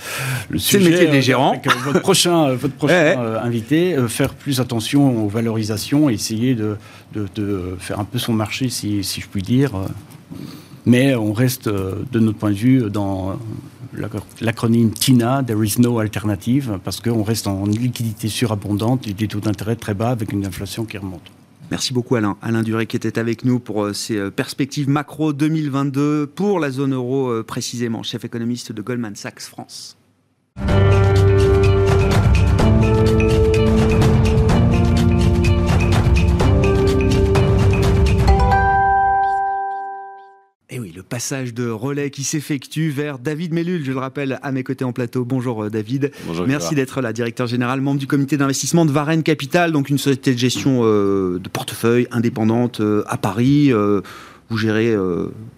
le 0.49 0.59
sujet. 0.59 0.79
le 0.79 0.91
métier 0.91 1.07
des 1.07 1.19
euh, 1.19 1.21
gérants. 1.21 1.55
Euh, 1.55 1.71
votre 1.85 2.01
prochain, 2.01 2.55
votre 2.55 2.75
prochain 2.77 3.37
invité, 3.43 3.97
faire 4.09 4.35
plus 4.35 4.61
attention 4.61 5.25
aux 5.25 5.29
valorisations, 5.29 6.09
essayer 6.09 6.55
de, 6.55 6.77
de, 7.15 7.77
faire 7.79 8.01
un 8.01 8.05
peu 8.05 8.19
son 8.19 8.33
marché, 8.33 8.69
si, 8.69 9.05
si, 9.05 9.21
je 9.21 9.29
puis 9.29 9.43
dire. 9.43 9.73
Mais 10.87 11.15
on 11.15 11.33
reste, 11.33 11.69
de 11.69 12.19
notre 12.19 12.39
point 12.39 12.51
de 12.51 12.57
vue, 12.57 12.91
dans 12.91 13.39
l'acronyme 14.41 14.91
TINA, 14.91 15.43
There 15.45 15.65
is 15.65 15.81
no 15.81 15.99
alternative, 15.99 16.79
parce 16.85 17.01
qu'on 17.01 17.23
reste 17.23 17.47
en 17.47 17.65
liquidité 17.67 18.29
surabondante 18.29 19.07
et 19.07 19.13
des 19.13 19.29
taux 19.29 19.41
d'intérêt 19.41 19.77
très 19.77 19.95
bas 19.95 20.11
avec 20.11 20.33
une 20.33 20.45
inflation 20.45 20.85
qui 20.85 20.99
remonte. 20.99 21.31
Merci 21.75 21.93
beaucoup 21.93 22.15
Alain. 22.15 22.37
Alain 22.41 22.63
Duré 22.63 22.87
qui 22.87 22.97
était 22.97 23.19
avec 23.19 23.45
nous 23.45 23.59
pour 23.59 23.83
euh, 23.83 23.93
ces 23.93 24.17
euh, 24.17 24.31
perspectives 24.31 24.89
macro 24.89 25.33
2022 25.33 26.29
pour 26.29 26.61
la 26.61 26.71
zone 26.71 26.95
euro 26.95 27.29
euh, 27.29 27.43
précisément, 27.43 28.05
chef 28.05 28.25
économiste 28.25 28.71
de 28.71 28.81
Goldman 28.81 29.17
Sachs 29.17 29.41
France. 29.41 29.97
Passage 41.15 41.55
de 41.55 41.69
relais 41.69 42.11
qui 42.11 42.25
s'effectue 42.25 42.91
vers 42.91 43.21
David 43.21 43.53
Mellul, 43.53 43.85
je 43.85 43.93
le 43.93 43.99
rappelle, 43.99 44.41
à 44.43 44.51
mes 44.51 44.65
côtés 44.65 44.85
en 44.85 44.93
plateau. 44.93 45.25
Bonjour 45.25 45.63
euh, 45.63 45.71
David. 45.71 46.11
Bonjour. 46.27 46.45
Merci 46.45 46.75
d'être 46.75 47.01
là, 47.01 47.13
directeur 47.13 47.47
général, 47.47 47.81
membre 47.81 48.01
du 48.01 48.09
comité 48.09 48.37
d'investissement 48.37 48.85
de 48.85 48.91
Varenne 48.91 49.23
Capital, 49.23 49.71
donc 49.71 49.91
une 49.91 49.99
société 49.99 50.35
de 50.35 50.39
gestion 50.41 50.81
euh, 50.83 51.39
de 51.39 51.49
portefeuille 51.49 52.09
indépendante 52.11 52.81
euh, 52.81 53.05
à 53.07 53.17
Paris. 53.17 53.71
Vous 54.55 54.59
gérez 54.59 54.95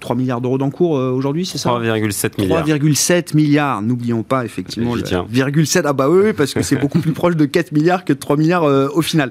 3 0.00 0.16
euh, 0.16 0.18
milliards 0.18 0.40
d'euros 0.40 0.56
d'encours 0.56 0.96
euh, 0.96 1.10
aujourd'hui, 1.10 1.44
c'est 1.44 1.58
ça 1.58 1.68
3,7 1.68 2.40
milliards. 2.40 2.66
3,7 2.66 3.36
milliards, 3.36 3.82
n'oublions 3.82 4.22
pas 4.22 4.46
effectivement. 4.46 4.94
Le 4.94 5.64
7, 5.66 5.84
ah 5.84 5.92
bah 5.92 6.08
oui, 6.08 6.32
parce 6.32 6.54
que 6.54 6.62
c'est 6.62 6.76
beaucoup 6.76 7.00
plus 7.00 7.12
proche 7.12 7.36
de 7.36 7.44
4 7.44 7.72
milliards 7.72 8.06
que 8.06 8.14
de 8.14 8.18
3 8.18 8.38
milliards 8.38 8.64
euh, 8.64 8.88
au 8.94 9.02
final. 9.02 9.28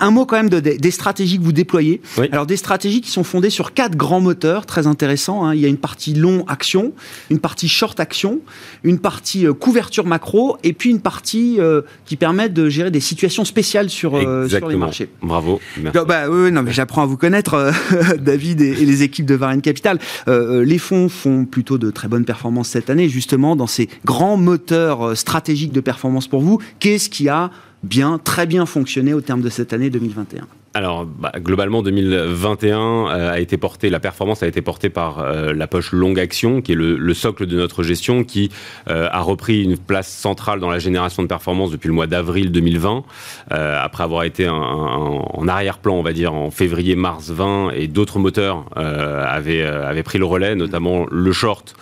un 0.00 0.10
mot 0.10 0.26
quand 0.26 0.34
même 0.34 0.48
de, 0.48 0.58
des 0.58 0.90
stratégies 0.90 1.38
que 1.38 1.44
vous 1.44 1.52
déployez. 1.52 2.02
Alors 2.32 2.44
des 2.44 2.56
stratégies 2.56 3.00
qui 3.00 3.10
sont 3.12 3.22
fondées 3.22 3.50
sur 3.50 3.72
quatre 3.72 3.96
grands 3.96 4.20
moteurs 4.20 4.66
très 4.66 4.88
intéressants. 4.88 5.46
Hein. 5.46 5.54
Il 5.54 5.60
y 5.60 5.64
a 5.64 5.68
une 5.68 5.76
partie 5.76 6.14
long 6.14 6.44
action, 6.48 6.92
une 7.30 7.38
partie 7.38 7.68
short 7.68 8.00
action, 8.00 8.40
une 8.82 8.98
partie 8.98 9.46
couverture 9.60 10.06
macro 10.06 10.56
et 10.64 10.72
puis 10.72 10.90
une 10.90 11.00
partie 11.00 11.60
qui 12.04 12.16
permet 12.16 12.48
de 12.48 12.68
gérer 12.68 12.90
des 12.90 12.98
situations 12.98 13.44
spéciales 13.44 13.90
sur, 13.90 14.18
sur 14.48 14.68
les 14.68 14.76
marchés. 14.76 15.08
Bravo. 15.22 15.60
Merci. 15.80 15.98
Bah, 16.08 16.28
oui, 16.28 16.50
non, 16.50 16.62
mais 16.62 16.72
j'apprends 16.72 17.02
à 17.02 17.06
vous 17.06 17.16
connaître, 17.16 17.72
David 18.18 18.60
et, 18.60 18.87
les, 18.88 19.02
équipes 19.02 19.26
de 19.26 19.34
Varenne 19.34 19.62
Capital. 19.62 19.98
les 20.26 20.78
fonds 20.78 21.08
font 21.08 21.44
plutôt 21.44 21.78
de 21.78 21.90
très 21.90 22.08
bonnes 22.08 22.24
performances 22.24 22.68
cette 22.68 22.90
année, 22.90 23.08
justement, 23.08 23.56
dans 23.56 23.66
ces 23.66 23.88
grands 24.04 24.36
moteurs 24.36 25.16
stratégiques 25.16 25.72
de 25.72 25.80
performance 25.80 26.26
pour 26.26 26.40
vous. 26.40 26.58
Qu'est-ce 26.80 27.08
qui 27.08 27.28
a 27.28 27.50
bien, 27.82 28.18
très 28.18 28.46
bien 28.46 28.66
fonctionné 28.66 29.14
au 29.14 29.20
terme 29.20 29.40
de 29.40 29.50
cette 29.50 29.72
année 29.72 29.90
2021 29.90 30.46
alors, 30.78 31.06
bah, 31.06 31.32
globalement, 31.38 31.82
2021 31.82 32.78
euh, 32.78 33.32
a 33.32 33.40
été 33.40 33.56
porté, 33.56 33.90
la 33.90 33.98
performance 33.98 34.44
a 34.44 34.46
été 34.46 34.62
portée 34.62 34.90
par 34.90 35.18
euh, 35.18 35.52
la 35.52 35.66
poche 35.66 35.90
longue 35.90 36.20
action, 36.20 36.62
qui 36.62 36.70
est 36.70 36.76
le, 36.76 37.14
socle 37.14 37.46
de 37.46 37.56
notre 37.56 37.82
gestion, 37.82 38.22
qui 38.22 38.52
euh, 38.88 39.08
a 39.10 39.20
repris 39.20 39.64
une 39.64 39.76
place 39.76 40.06
centrale 40.06 40.60
dans 40.60 40.70
la 40.70 40.78
génération 40.78 41.24
de 41.24 41.26
performance 41.26 41.72
depuis 41.72 41.88
le 41.88 41.94
mois 41.94 42.06
d'avril 42.06 42.52
2020, 42.52 43.02
après 43.50 44.04
avoir 44.04 44.22
été 44.22 44.48
en 44.48 45.48
arrière-plan, 45.48 45.94
on 45.94 46.02
va 46.02 46.12
dire, 46.12 46.32
en 46.32 46.52
février-mars 46.52 47.30
20, 47.30 47.70
et 47.70 47.88
d'autres 47.88 48.20
moteurs 48.20 48.66
avaient, 48.76 50.02
pris 50.04 50.18
le 50.18 50.26
relais, 50.26 50.54
notamment 50.54 51.06
le 51.10 51.32
short. 51.32 51.74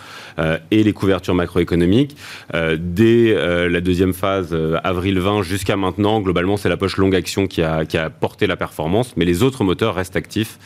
Et 0.70 0.82
les 0.82 0.92
couvertures 0.92 1.34
macroéconomiques. 1.34 2.14
Dès 2.52 3.34
la 3.68 3.80
deuxième 3.80 4.12
phase, 4.12 4.56
avril 4.84 5.18
20 5.18 5.42
jusqu'à 5.42 5.76
maintenant, 5.76 6.20
globalement, 6.20 6.56
c'est 6.56 6.68
la 6.68 6.76
poche 6.76 6.98
longue 6.98 7.14
action 7.14 7.46
qui 7.46 7.62
a 7.62 8.10
porté 8.20 8.46
la 8.46 8.56
performance, 8.56 8.85
mais 9.16 9.24
les 9.24 9.42
autres 9.42 9.64
moteurs 9.64 9.94
restent 9.94 10.16
actifs. 10.16 10.58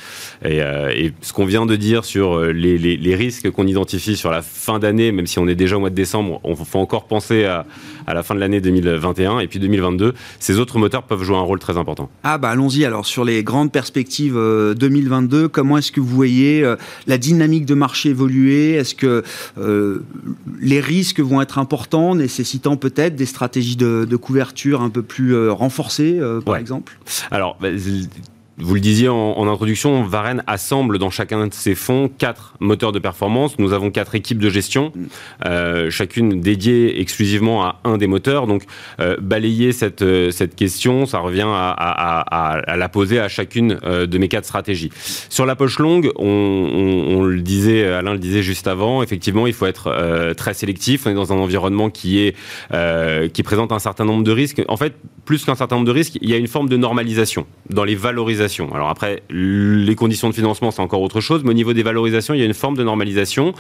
Et, 0.44 0.58
et 0.58 1.12
ce 1.20 1.32
qu'on 1.32 1.44
vient 1.44 1.66
de 1.66 1.76
dire 1.76 2.04
sur 2.04 2.40
les, 2.40 2.78
les, 2.78 2.96
les 2.96 3.14
risques 3.14 3.50
qu'on 3.50 3.66
identifie 3.66 4.16
sur 4.16 4.30
la 4.30 4.42
fin 4.42 4.78
d'année, 4.78 5.12
même 5.12 5.26
si 5.26 5.38
on 5.38 5.48
est 5.48 5.54
déjà 5.54 5.76
au 5.76 5.80
mois 5.80 5.90
de 5.90 5.94
décembre, 5.94 6.40
on 6.44 6.54
faut 6.56 6.78
encore 6.78 7.04
penser 7.04 7.44
à, 7.44 7.66
à 8.10 8.14
la 8.14 8.22
fin 8.22 8.34
de 8.34 8.40
l'année 8.40 8.60
2021 8.60 9.40
et 9.40 9.46
puis 9.46 9.58
2022. 9.58 10.14
Ces 10.38 10.58
autres 10.58 10.78
moteurs 10.78 11.04
peuvent 11.04 11.22
jouer 11.22 11.36
un 11.36 11.40
rôle 11.40 11.58
très 11.58 11.76
important. 11.76 12.10
Ah 12.24 12.38
bah 12.38 12.50
allons-y 12.50 12.84
alors 12.84 13.06
sur 13.06 13.24
les 13.24 13.42
grandes 13.42 13.72
perspectives 13.72 14.34
2022. 14.34 15.48
Comment 15.48 15.78
est-ce 15.78 15.92
que 15.92 16.00
vous 16.00 16.14
voyez 16.14 16.64
la 17.06 17.18
dynamique 17.18 17.66
de 17.66 17.74
marché 17.74 18.10
évoluer? 18.10 18.72
Est-ce 18.74 18.94
que 18.94 19.22
euh, 19.58 20.04
les 20.60 20.80
risques 20.80 21.20
vont 21.20 21.40
être 21.40 21.58
importants, 21.58 22.14
nécessitant 22.14 22.76
peut-être 22.76 23.16
des 23.16 23.26
stratégies 23.26 23.76
de, 23.76 24.16
couverture 24.16 24.82
un 24.82 24.90
peu 24.90 25.02
plus 25.02 25.34
euh, 25.34 25.52
renforcées, 25.52 26.18
euh, 26.20 26.40
par 26.40 26.56
exemple? 26.56 26.98
Alors, 27.30 27.56
bah, 27.60 27.68
vous 28.62 28.74
le 28.74 28.80
disiez 28.80 29.08
en, 29.08 29.48
introduction, 29.48 30.02
Varenne 30.02 30.42
assemble 30.46 30.98
dans 30.98 31.10
chacun 31.10 31.46
de 31.46 31.54
ses 31.54 31.74
fonds 31.74 32.10
quatre 32.18 32.54
moteurs 32.60 32.92
de 32.92 32.98
performance. 32.98 33.58
Nous 33.58 33.72
avons 33.72 33.90
quatre 33.90 34.14
équipes 34.14 34.38
de 34.38 34.50
gestion, 34.50 34.92
euh, 35.46 35.90
chacune 35.90 36.40
dédiée 36.40 37.00
exclusivement 37.00 37.64
à 37.64 37.80
un 37.84 37.96
des 37.96 38.06
moteurs. 38.06 38.46
Donc, 38.46 38.64
euh, 39.00 39.16
balayer 39.20 39.72
cette, 39.72 40.02
euh, 40.02 40.30
cette 40.30 40.54
question, 40.54 41.06
ça 41.06 41.18
revient 41.18 41.46
à, 41.46 41.70
à, 41.70 42.76
la 42.76 42.88
poser 42.88 43.18
à 43.18 43.28
chacune 43.28 43.78
de 43.82 44.18
mes 44.18 44.28
quatre 44.28 44.44
stratégies. 44.44 44.90
Sur 45.28 45.46
la 45.46 45.56
poche 45.56 45.78
longue, 45.78 46.10
on, 46.16 47.22
le 47.22 47.40
disait, 47.40 47.86
Alain 47.86 48.12
le 48.12 48.18
disait 48.18 48.42
juste 48.42 48.66
avant, 48.66 49.02
effectivement, 49.02 49.46
il 49.46 49.52
faut 49.52 49.66
être 49.66 50.34
très 50.36 50.54
sélectif. 50.54 51.06
On 51.06 51.10
est 51.10 51.14
dans 51.14 51.32
un 51.32 51.36
environnement 51.36 51.90
qui 51.90 52.20
est 52.20 52.36
qui 53.32 53.42
présente 53.42 53.72
un 53.72 53.78
certain 53.78 54.04
nombre 54.04 54.24
de 54.24 54.32
risques. 54.32 54.62
En 54.68 54.76
fait, 54.76 54.94
plus 55.24 55.44
qu'un 55.44 55.54
certain 55.54 55.76
nombre 55.76 55.86
de 55.86 55.92
risques, 55.92 56.18
il 56.20 56.30
y 56.30 56.34
a 56.34 56.36
une 56.36 56.48
forme 56.48 56.68
de 56.68 56.76
normalisation 56.76 57.46
dans 57.68 57.84
les 57.84 57.94
valorisations 57.94 58.49
alors 58.72 58.88
après, 58.88 59.22
les 59.30 59.94
conditions 59.94 60.28
de 60.28 60.34
financement, 60.34 60.70
c'est 60.70 60.80
encore 60.80 61.02
autre 61.02 61.20
chose, 61.20 61.42
mais 61.44 61.50
au 61.50 61.54
niveau 61.54 61.72
des 61.72 61.82
valorisations, 61.82 62.34
il 62.34 62.40
y 62.40 62.42
a 62.42 62.46
une 62.46 62.54
forme 62.54 62.76
de 62.76 62.84
normalisation. 62.84 63.54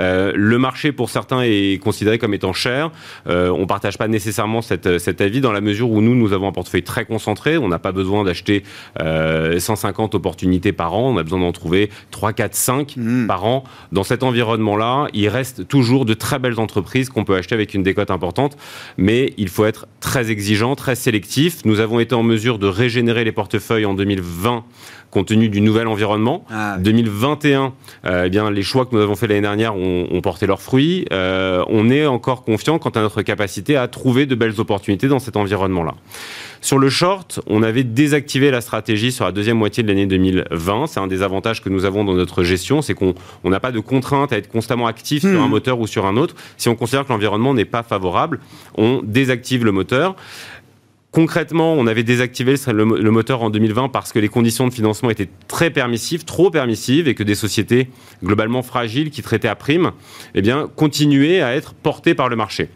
Euh, 0.00 0.32
le 0.34 0.58
marché, 0.58 0.92
pour 0.92 1.10
certains, 1.10 1.42
est 1.42 1.82
considéré 1.82 2.18
comme 2.18 2.34
étant 2.34 2.52
cher. 2.52 2.90
Euh, 3.28 3.50
on 3.50 3.60
ne 3.60 3.66
partage 3.66 3.98
pas 3.98 4.08
nécessairement 4.08 4.62
cet 4.62 5.20
avis 5.20 5.40
dans 5.40 5.52
la 5.52 5.60
mesure 5.60 5.90
où 5.90 6.00
nous, 6.00 6.14
nous 6.14 6.32
avons 6.32 6.48
un 6.48 6.52
portefeuille 6.52 6.82
très 6.82 7.04
concentré. 7.04 7.58
On 7.58 7.68
n'a 7.68 7.78
pas 7.78 7.92
besoin 7.92 8.24
d'acheter 8.24 8.64
150 8.98 10.14
opportunités 10.14 10.72
par 10.72 10.94
an. 10.94 11.10
On 11.14 11.16
a 11.18 11.22
besoin 11.22 11.40
d'en 11.40 11.52
trouver 11.52 11.90
3, 12.10 12.32
4, 12.32 12.54
5 12.54 12.96
par 13.26 13.44
an. 13.44 13.64
Dans 13.92 14.04
cet 14.04 14.22
environnement-là, 14.22 15.08
il 15.14 15.28
reste 15.28 15.66
toujours 15.68 16.04
de 16.04 16.14
très 16.14 16.38
belles 16.38 16.60
entreprises 16.60 17.08
qu'on 17.08 17.24
peut 17.24 17.36
acheter 17.36 17.54
avec 17.54 17.74
une 17.74 17.82
décote 17.82 18.10
importante, 18.10 18.56
mais 18.96 19.32
il 19.36 19.48
faut 19.48 19.64
être 19.64 19.86
très 20.00 20.30
exigeant, 20.30 20.74
très 20.74 20.94
sélectif. 20.94 21.64
Nous 21.64 21.80
avons 21.80 22.00
été 22.00 22.14
en 22.14 22.22
mesure 22.22 22.58
de 22.58 22.66
régénérer 22.66 23.24
les 23.24 23.32
portefeuilles 23.32 23.86
en 23.86 23.94
2020 23.94 24.25
2020 24.26 24.64
compte 25.16 25.28
tenu 25.28 25.48
du 25.48 25.62
nouvel 25.62 25.86
environnement. 25.86 26.44
2021, 26.80 27.72
ah 28.02 28.08
euh, 28.08 28.24
eh 28.26 28.28
bien, 28.28 28.50
les 28.50 28.62
choix 28.62 28.84
que 28.84 28.94
nous 28.94 29.00
avons 29.00 29.16
fait 29.16 29.26
l'année 29.26 29.40
dernière 29.40 29.74
ont, 29.74 30.20
porté 30.22 30.46
leurs 30.46 30.60
fruits. 30.60 31.06
Euh, 31.10 31.64
on 31.68 31.88
est 31.88 32.04
encore 32.06 32.42
confiant 32.42 32.78
quant 32.78 32.90
à 32.90 33.00
notre 33.00 33.22
capacité 33.22 33.76
à 33.76 33.88
trouver 33.88 34.26
de 34.26 34.34
belles 34.34 34.60
opportunités 34.60 35.08
dans 35.08 35.18
cet 35.18 35.36
environnement-là. 35.36 35.94
Sur 36.60 36.78
le 36.78 36.90
short, 36.90 37.40
on 37.46 37.62
avait 37.62 37.84
désactivé 37.84 38.50
la 38.50 38.60
stratégie 38.60 39.12
sur 39.12 39.24
la 39.24 39.32
deuxième 39.32 39.56
moitié 39.56 39.82
de 39.82 39.88
l'année 39.88 40.06
2020. 40.06 40.86
C'est 40.88 41.00
un 41.00 41.06
des 41.06 41.22
avantages 41.22 41.62
que 41.62 41.68
nous 41.68 41.84
avons 41.84 42.04
dans 42.04 42.14
notre 42.14 42.42
gestion, 42.42 42.82
c'est 42.82 42.94
qu'on 42.94 43.14
n'a 43.44 43.60
pas 43.60 43.72
de 43.72 43.80
contrainte 43.80 44.32
à 44.32 44.36
être 44.36 44.48
constamment 44.48 44.86
actif 44.86 45.20
sur 45.22 45.40
un 45.40 45.46
hmm. 45.46 45.50
moteur 45.50 45.80
ou 45.80 45.86
sur 45.86 46.04
un 46.06 46.16
autre. 46.16 46.34
Si 46.56 46.68
on 46.68 46.74
considère 46.74 47.04
que 47.04 47.12
l'environnement 47.12 47.54
n'est 47.54 47.64
pas 47.64 47.82
favorable, 47.82 48.40
on 48.76 49.00
désactive 49.02 49.64
le 49.64 49.72
moteur. 49.72 50.16
Concrètement, 51.16 51.72
on 51.72 51.86
avait 51.86 52.02
désactivé 52.02 52.56
le, 52.66 52.84
moteur 53.10 53.42
en 53.42 53.48
2020 53.48 53.88
parce 53.88 54.12
que 54.12 54.18
les 54.18 54.28
conditions 54.28 54.68
de 54.68 54.72
financement 54.74 55.08
étaient 55.08 55.30
très 55.48 55.70
permissives, 55.70 56.26
trop 56.26 56.50
permissives, 56.50 57.08
et 57.08 57.14
que 57.14 57.22
des 57.22 57.34
sociétés 57.34 57.88
globalement 58.22 58.62
fragiles 58.62 59.08
qui 59.08 59.22
traitaient 59.22 59.48
à 59.48 59.54
prime, 59.54 59.92
eh 60.34 60.42
bien, 60.42 60.68
continuaient 60.76 61.40
à 61.40 61.56
être 61.56 61.72
portées 61.72 62.14
par 62.14 62.28
le 62.28 62.36
marché 62.36 62.68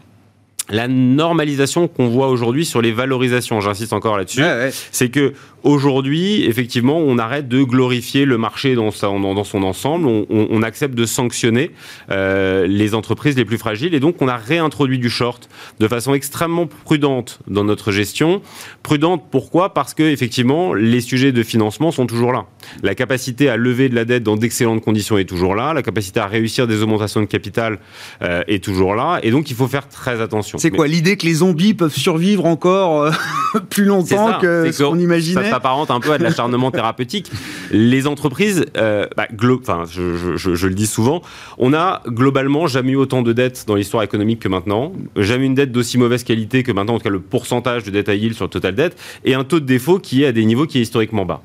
la 0.69 0.87
normalisation 0.87 1.87
qu'on 1.87 2.07
voit 2.07 2.29
aujourd'hui 2.29 2.65
sur 2.65 2.81
les 2.81 2.91
valorisations, 2.91 3.59
j'insiste 3.61 3.93
encore 3.93 4.17
là-dessus, 4.17 4.43
c'est 4.91 5.09
que 5.09 5.33
aujourd'hui, 5.63 6.43
effectivement, 6.45 6.97
on 6.97 7.17
arrête 7.17 7.47
de 7.47 7.63
glorifier 7.63 8.25
le 8.25 8.37
marché 8.37 8.75
dans, 8.75 8.91
dans 8.91 9.43
son 9.43 9.63
ensemble, 9.63 10.07
on, 10.07 10.61
accepte 10.63 10.93
de 10.93 11.05
sanctionner 11.05 11.71
euh, 12.11 12.67
les 12.67 12.93
entreprises 12.93 13.35
les 13.35 13.45
plus 13.45 13.57
fragiles, 13.57 13.95
et 13.95 13.99
donc 13.99 14.21
on 14.21 14.27
a 14.27 14.37
réintroduit 14.37 14.99
du 14.99 15.09
short 15.09 15.49
de 15.79 15.87
façon 15.87 16.13
extrêmement 16.13 16.67
prudente 16.67 17.39
dans 17.47 17.63
notre 17.63 17.91
gestion. 17.91 18.41
Prudente, 18.83 19.23
pourquoi? 19.31 19.73
Parce 19.73 19.93
que 19.93 20.03
effectivement, 20.03 20.73
les 20.73 21.01
sujets 21.01 21.31
de 21.31 21.43
financement 21.43 21.91
sont 21.91 22.05
toujours 22.05 22.31
là. 22.31 22.45
La 22.83 22.93
capacité 22.93 23.49
à 23.49 23.57
lever 23.57 23.89
de 23.89 23.95
la 23.95 24.05
dette 24.05 24.23
dans 24.23 24.37
d'excellentes 24.37 24.83
conditions 24.83 25.17
est 25.17 25.25
toujours 25.25 25.55
là, 25.55 25.73
la 25.73 25.81
capacité 25.81 26.19
à 26.19 26.27
réussir 26.27 26.67
des 26.67 26.83
augmentations 26.83 27.21
de 27.21 27.25
capital 27.25 27.79
euh, 28.21 28.43
est 28.47 28.63
toujours 28.63 28.95
là, 28.95 29.19
et 29.23 29.31
donc 29.31 29.49
il 29.49 29.55
faut 29.55 29.67
faire 29.67 29.87
très 29.87 30.21
attention. 30.21 30.50
C'est 30.57 30.71
quoi 30.71 30.87
l'idée 30.87 31.17
que 31.17 31.25
les 31.25 31.35
zombies 31.35 31.73
peuvent 31.73 31.95
survivre 31.95 32.45
encore 32.45 33.03
euh, 33.03 33.11
plus 33.69 33.85
longtemps 33.85 34.39
que 34.39 34.71
ce 34.71 34.83
qu'on 34.83 34.99
imaginait 34.99 35.43
Ça 35.43 35.51
s'apparente 35.51 35.91
un 35.91 35.99
peu 35.99 36.11
à 36.11 36.17
de 36.17 36.23
l'acharnement 36.23 36.71
thérapeutique. 36.71 37.31
Les 37.71 38.07
entreprises, 38.07 38.65
euh, 38.77 39.07
bah, 39.15 39.27
je, 39.31 40.67
le 40.67 40.73
dis 40.73 40.87
souvent, 40.87 41.21
on 41.57 41.73
a 41.73 42.01
globalement 42.07 42.67
jamais 42.67 42.91
eu 42.91 42.95
autant 42.95 43.21
de 43.21 43.33
dettes 43.33 43.65
dans 43.67 43.75
l'histoire 43.75 44.03
économique 44.03 44.39
que 44.39 44.47
maintenant, 44.47 44.93
jamais 45.15 45.45
une 45.45 45.55
dette 45.55 45.71
d'aussi 45.71 45.97
mauvaise 45.97 46.23
qualité 46.23 46.63
que 46.63 46.71
maintenant, 46.71 46.95
en 46.95 46.97
tout 46.97 47.03
cas 47.03 47.09
le 47.09 47.19
pourcentage 47.19 47.83
de 47.83 47.91
dette 47.91 48.09
à 48.09 48.15
yield 48.15 48.35
sur 48.35 48.45
le 48.45 48.49
total 48.49 48.75
dette, 48.75 48.97
et 49.25 49.33
un 49.33 49.43
taux 49.43 49.59
de 49.59 49.65
défaut 49.65 49.99
qui 49.99 50.23
est 50.23 50.27
à 50.27 50.31
des 50.31 50.45
niveaux 50.45 50.65
qui 50.65 50.79
est 50.79 50.81
historiquement 50.81 51.25
bas. 51.25 51.41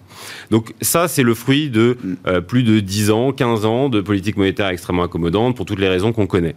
Donc 0.51 0.75
ça, 0.81 1.09
c'est 1.09 1.23
le 1.23 1.35
fruit 1.35 1.71
de 1.71 1.97
euh, 2.27 2.41
plus 2.41 2.63
de 2.63 2.81
10 2.81 3.11
ans, 3.11 3.33
15 3.33 3.65
ans 3.65 3.89
de 3.89 4.01
politique 4.01 4.37
monétaire 4.37 4.69
extrêmement 4.69 5.05
accommodante 5.05 5.57
pour 5.57 5.67
toutes 5.67 5.81
les 5.81 5.89
raisons 5.89 6.13
qu'on 6.13 6.27
connaît. 6.27 6.55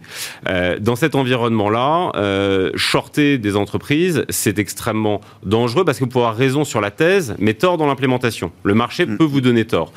dans 0.80 0.96
cet 0.96 1.14
environnement-là, 1.14 2.12
euh, 2.16 2.70
shorter 2.74 3.38
des 3.38 3.56
entreprises, 3.56 4.24
c'est 4.28 4.58
extrêmement 4.58 5.20
dangereux 5.44 5.84
parce 5.84 5.98
que 5.98 6.04
vous 6.04 6.10
pouvez 6.10 6.24
avoir 6.24 6.36
raison 6.36 6.64
sur 6.64 6.80
la 6.80 6.90
thèse, 6.90 7.34
mais 7.38 7.54
tort 7.54 7.76
dans 7.76 7.86
l'implémentation. 7.86 8.52
Le 8.62 8.74
marché 8.74 9.06
mm. 9.06 9.16
peut 9.16 9.24
vous 9.24 9.40
donner 9.40 9.64
tort. 9.64 9.92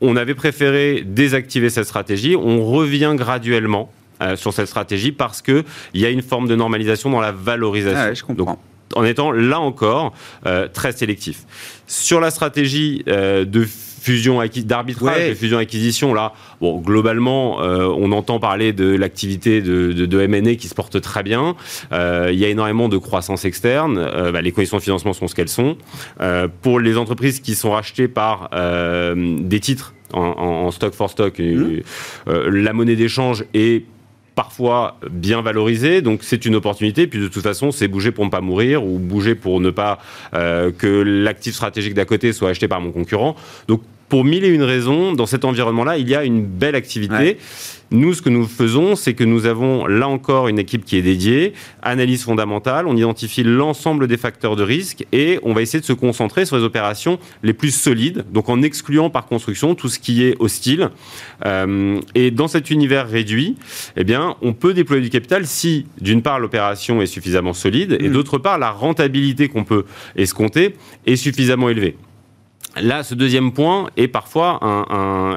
On 0.00 0.16
avait 0.16 0.34
préféré 0.34 1.02
désactiver 1.06 1.70
cette 1.70 1.84
stratégie. 1.84 2.36
On 2.36 2.64
revient 2.64 3.14
graduellement 3.16 3.92
euh, 4.20 4.36
sur 4.36 4.52
cette 4.52 4.66
stratégie 4.66 5.12
parce 5.12 5.42
qu'il 5.42 5.64
y 5.94 6.04
a 6.04 6.10
une 6.10 6.22
forme 6.22 6.48
de 6.48 6.56
normalisation 6.56 7.10
dans 7.10 7.20
la 7.20 7.32
valorisation. 7.32 8.10
Ah 8.10 8.14
je 8.14 8.22
comprends. 8.22 8.58
En 8.94 9.04
étant 9.04 9.32
là 9.32 9.60
encore 9.60 10.12
euh, 10.46 10.68
très 10.68 10.92
sélectif. 10.92 11.44
Sur 11.86 12.20
la 12.20 12.30
stratégie 12.30 13.04
de 13.06 13.66
fusion 14.02 14.42
d'arbitrage 14.64 15.28
de 15.28 15.34
fusion 15.34 15.58
acquisition 15.58 16.12
là 16.12 16.32
bon 16.60 16.80
globalement 16.80 17.62
euh, 17.62 17.86
on 17.86 18.10
entend 18.12 18.40
parler 18.40 18.72
de 18.72 18.94
l'activité 18.96 19.62
de, 19.62 19.92
de, 19.92 20.06
de 20.06 20.20
M&A 20.20 20.56
qui 20.56 20.66
se 20.66 20.74
porte 20.74 21.00
très 21.00 21.22
bien 21.22 21.54
euh, 21.92 22.30
il 22.32 22.38
y 22.38 22.44
a 22.44 22.48
énormément 22.48 22.88
de 22.88 22.98
croissance 22.98 23.44
externe 23.44 23.98
euh, 23.98 24.32
bah, 24.32 24.42
les 24.42 24.50
conditions 24.50 24.78
de 24.78 24.82
financement 24.82 25.12
sont 25.12 25.28
ce 25.28 25.34
qu'elles 25.34 25.48
sont 25.48 25.76
pour 26.62 26.80
les 26.80 26.96
entreprises 26.98 27.40
qui 27.40 27.54
sont 27.54 27.70
rachetées 27.70 28.08
par 28.08 28.50
des 29.14 29.60
titres 29.60 29.94
en, 30.12 30.70
stock 30.70 30.94
for 30.94 31.10
stock 31.10 31.38
mmh. 31.38 31.80
la 32.26 32.72
monnaie 32.72 32.96
d'échange 32.96 33.44
est 33.54 33.84
parfois 34.34 34.98
bien 35.10 35.42
valorisé, 35.42 36.02
donc 36.02 36.20
c'est 36.22 36.44
une 36.44 36.54
opportunité. 36.54 37.06
Puis 37.06 37.20
de 37.20 37.28
toute 37.28 37.42
façon, 37.42 37.70
c'est 37.70 37.88
bouger 37.88 38.12
pour 38.12 38.24
ne 38.24 38.30
pas 38.30 38.40
mourir 38.40 38.84
ou 38.84 38.98
bouger 38.98 39.34
pour 39.34 39.60
ne 39.60 39.70
pas 39.70 39.98
que 40.32 41.02
l'actif 41.02 41.54
stratégique 41.54 41.94
d'à 41.94 42.04
côté 42.04 42.32
soit 42.32 42.50
acheté 42.50 42.68
par 42.68 42.80
mon 42.80 42.92
concurrent. 42.92 43.36
Pour 44.12 44.26
mille 44.26 44.44
et 44.44 44.48
une 44.48 44.62
raisons, 44.62 45.14
dans 45.14 45.24
cet 45.24 45.42
environnement-là, 45.46 45.96
il 45.96 46.06
y 46.06 46.14
a 46.14 46.22
une 46.22 46.44
belle 46.44 46.74
activité. 46.74 47.38
Nous, 47.90 48.12
ce 48.12 48.20
que 48.20 48.28
nous 48.28 48.46
faisons, 48.46 48.94
c'est 48.94 49.14
que 49.14 49.24
nous 49.24 49.46
avons 49.46 49.86
là 49.86 50.06
encore 50.06 50.48
une 50.48 50.58
équipe 50.58 50.84
qui 50.84 50.98
est 50.98 51.02
dédiée, 51.02 51.54
analyse 51.80 52.22
fondamentale, 52.22 52.86
on 52.86 52.94
identifie 52.94 53.42
l'ensemble 53.42 54.08
des 54.08 54.18
facteurs 54.18 54.54
de 54.54 54.62
risque 54.62 55.06
et 55.12 55.38
on 55.42 55.54
va 55.54 55.62
essayer 55.62 55.80
de 55.80 55.86
se 55.86 55.94
concentrer 55.94 56.44
sur 56.44 56.58
les 56.58 56.62
opérations 56.62 57.18
les 57.42 57.54
plus 57.54 57.70
solides, 57.70 58.26
donc 58.30 58.50
en 58.50 58.60
excluant 58.60 59.08
par 59.08 59.24
construction 59.24 59.74
tout 59.74 59.88
ce 59.88 59.98
qui 59.98 60.24
est 60.24 60.36
hostile. 60.40 60.90
Euh, 61.46 61.98
et 62.14 62.30
dans 62.30 62.48
cet 62.48 62.68
univers 62.68 63.08
réduit, 63.08 63.56
eh 63.96 64.04
bien, 64.04 64.36
on 64.42 64.52
peut 64.52 64.74
déployer 64.74 65.02
du 65.02 65.08
capital 65.08 65.46
si, 65.46 65.86
d'une 66.02 66.20
part, 66.20 66.38
l'opération 66.38 67.00
est 67.00 67.06
suffisamment 67.06 67.54
solide 67.54 67.96
et 67.98 68.10
mmh. 68.10 68.12
d'autre 68.12 68.36
part, 68.36 68.58
la 68.58 68.72
rentabilité 68.72 69.48
qu'on 69.48 69.64
peut 69.64 69.86
escompter 70.16 70.74
est 71.06 71.16
suffisamment 71.16 71.70
élevée. 71.70 71.96
Là, 72.80 73.02
ce 73.02 73.14
deuxième 73.14 73.52
point 73.52 73.90
est 73.96 74.08
parfois 74.08 74.60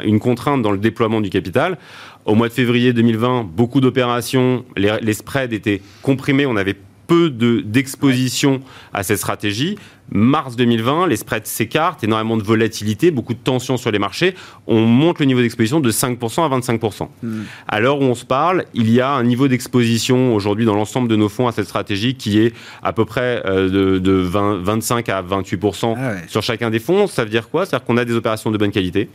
une 0.05 0.19
contrainte 0.19 0.61
dans 0.61 0.71
le 0.71 0.77
déploiement 0.77 1.21
du 1.21 1.29
capital. 1.29 1.77
Au 2.25 2.33
mois 2.33 2.47
de 2.47 2.53
février 2.53 2.93
2020, 2.93 3.43
beaucoup 3.43 3.81
d'opérations, 3.81 4.65
les, 4.77 5.13
spreads 5.13 5.53
étaient 5.53 5.81
comprimés, 6.01 6.45
on 6.45 6.55
avait 6.55 6.75
peu 7.07 7.29
d'exposition 7.29 8.61
à 8.93 9.03
cette 9.03 9.17
stratégie. 9.17 9.77
Mars 10.11 10.55
2020, 10.55 11.07
les 11.07 11.15
spreads 11.15 11.47
s'écartent, 11.47 12.03
énormément 12.03 12.37
de 12.37 12.43
volatilité, 12.43 13.09
beaucoup 13.09 13.33
de 13.33 13.39
tensions 13.39 13.75
sur 13.75 13.91
les 13.91 13.97
marchés. 13.97 14.35
On 14.67 14.81
monte 14.81 15.19
le 15.19 15.25
niveau 15.25 15.41
d'exposition 15.41 15.79
de 15.79 15.91
5% 15.91 16.45
à 16.45 16.59
25%. 16.59 17.07
Hmm. 17.23 17.41
À 17.67 17.79
l'heure 17.79 17.99
où 17.99 18.03
on 18.03 18.13
se 18.13 18.25
parle, 18.25 18.65
il 18.75 18.91
y 18.91 19.01
a 19.01 19.09
un 19.11 19.23
niveau 19.23 19.47
d'exposition 19.47 20.35
aujourd'hui 20.35 20.65
dans 20.65 20.75
l'ensemble 20.75 21.07
de 21.07 21.15
nos 21.15 21.29
fonds 21.29 21.47
à 21.47 21.51
cette 21.51 21.65
stratégie 21.65 22.15
qui 22.15 22.39
est 22.39 22.53
à 22.83 22.93
peu 22.93 23.05
près 23.05 23.41
euh, 23.45 23.99
de, 23.99 24.11
25 24.11 25.09
à 25.09 25.23
28% 25.23 25.95
ah 25.97 26.13
sur 26.27 26.43
chacun 26.43 26.69
des 26.69 26.79
fonds. 26.79 27.07
Ça 27.07 27.23
veut 27.23 27.29
dire 27.29 27.49
quoi? 27.49 27.65
C'est-à-dire 27.65 27.85
qu'on 27.85 27.97
a 27.97 28.05
des 28.05 28.13
opérations 28.13 28.51
de 28.51 28.57
bonne 28.57 28.71
qualité, 28.71 29.09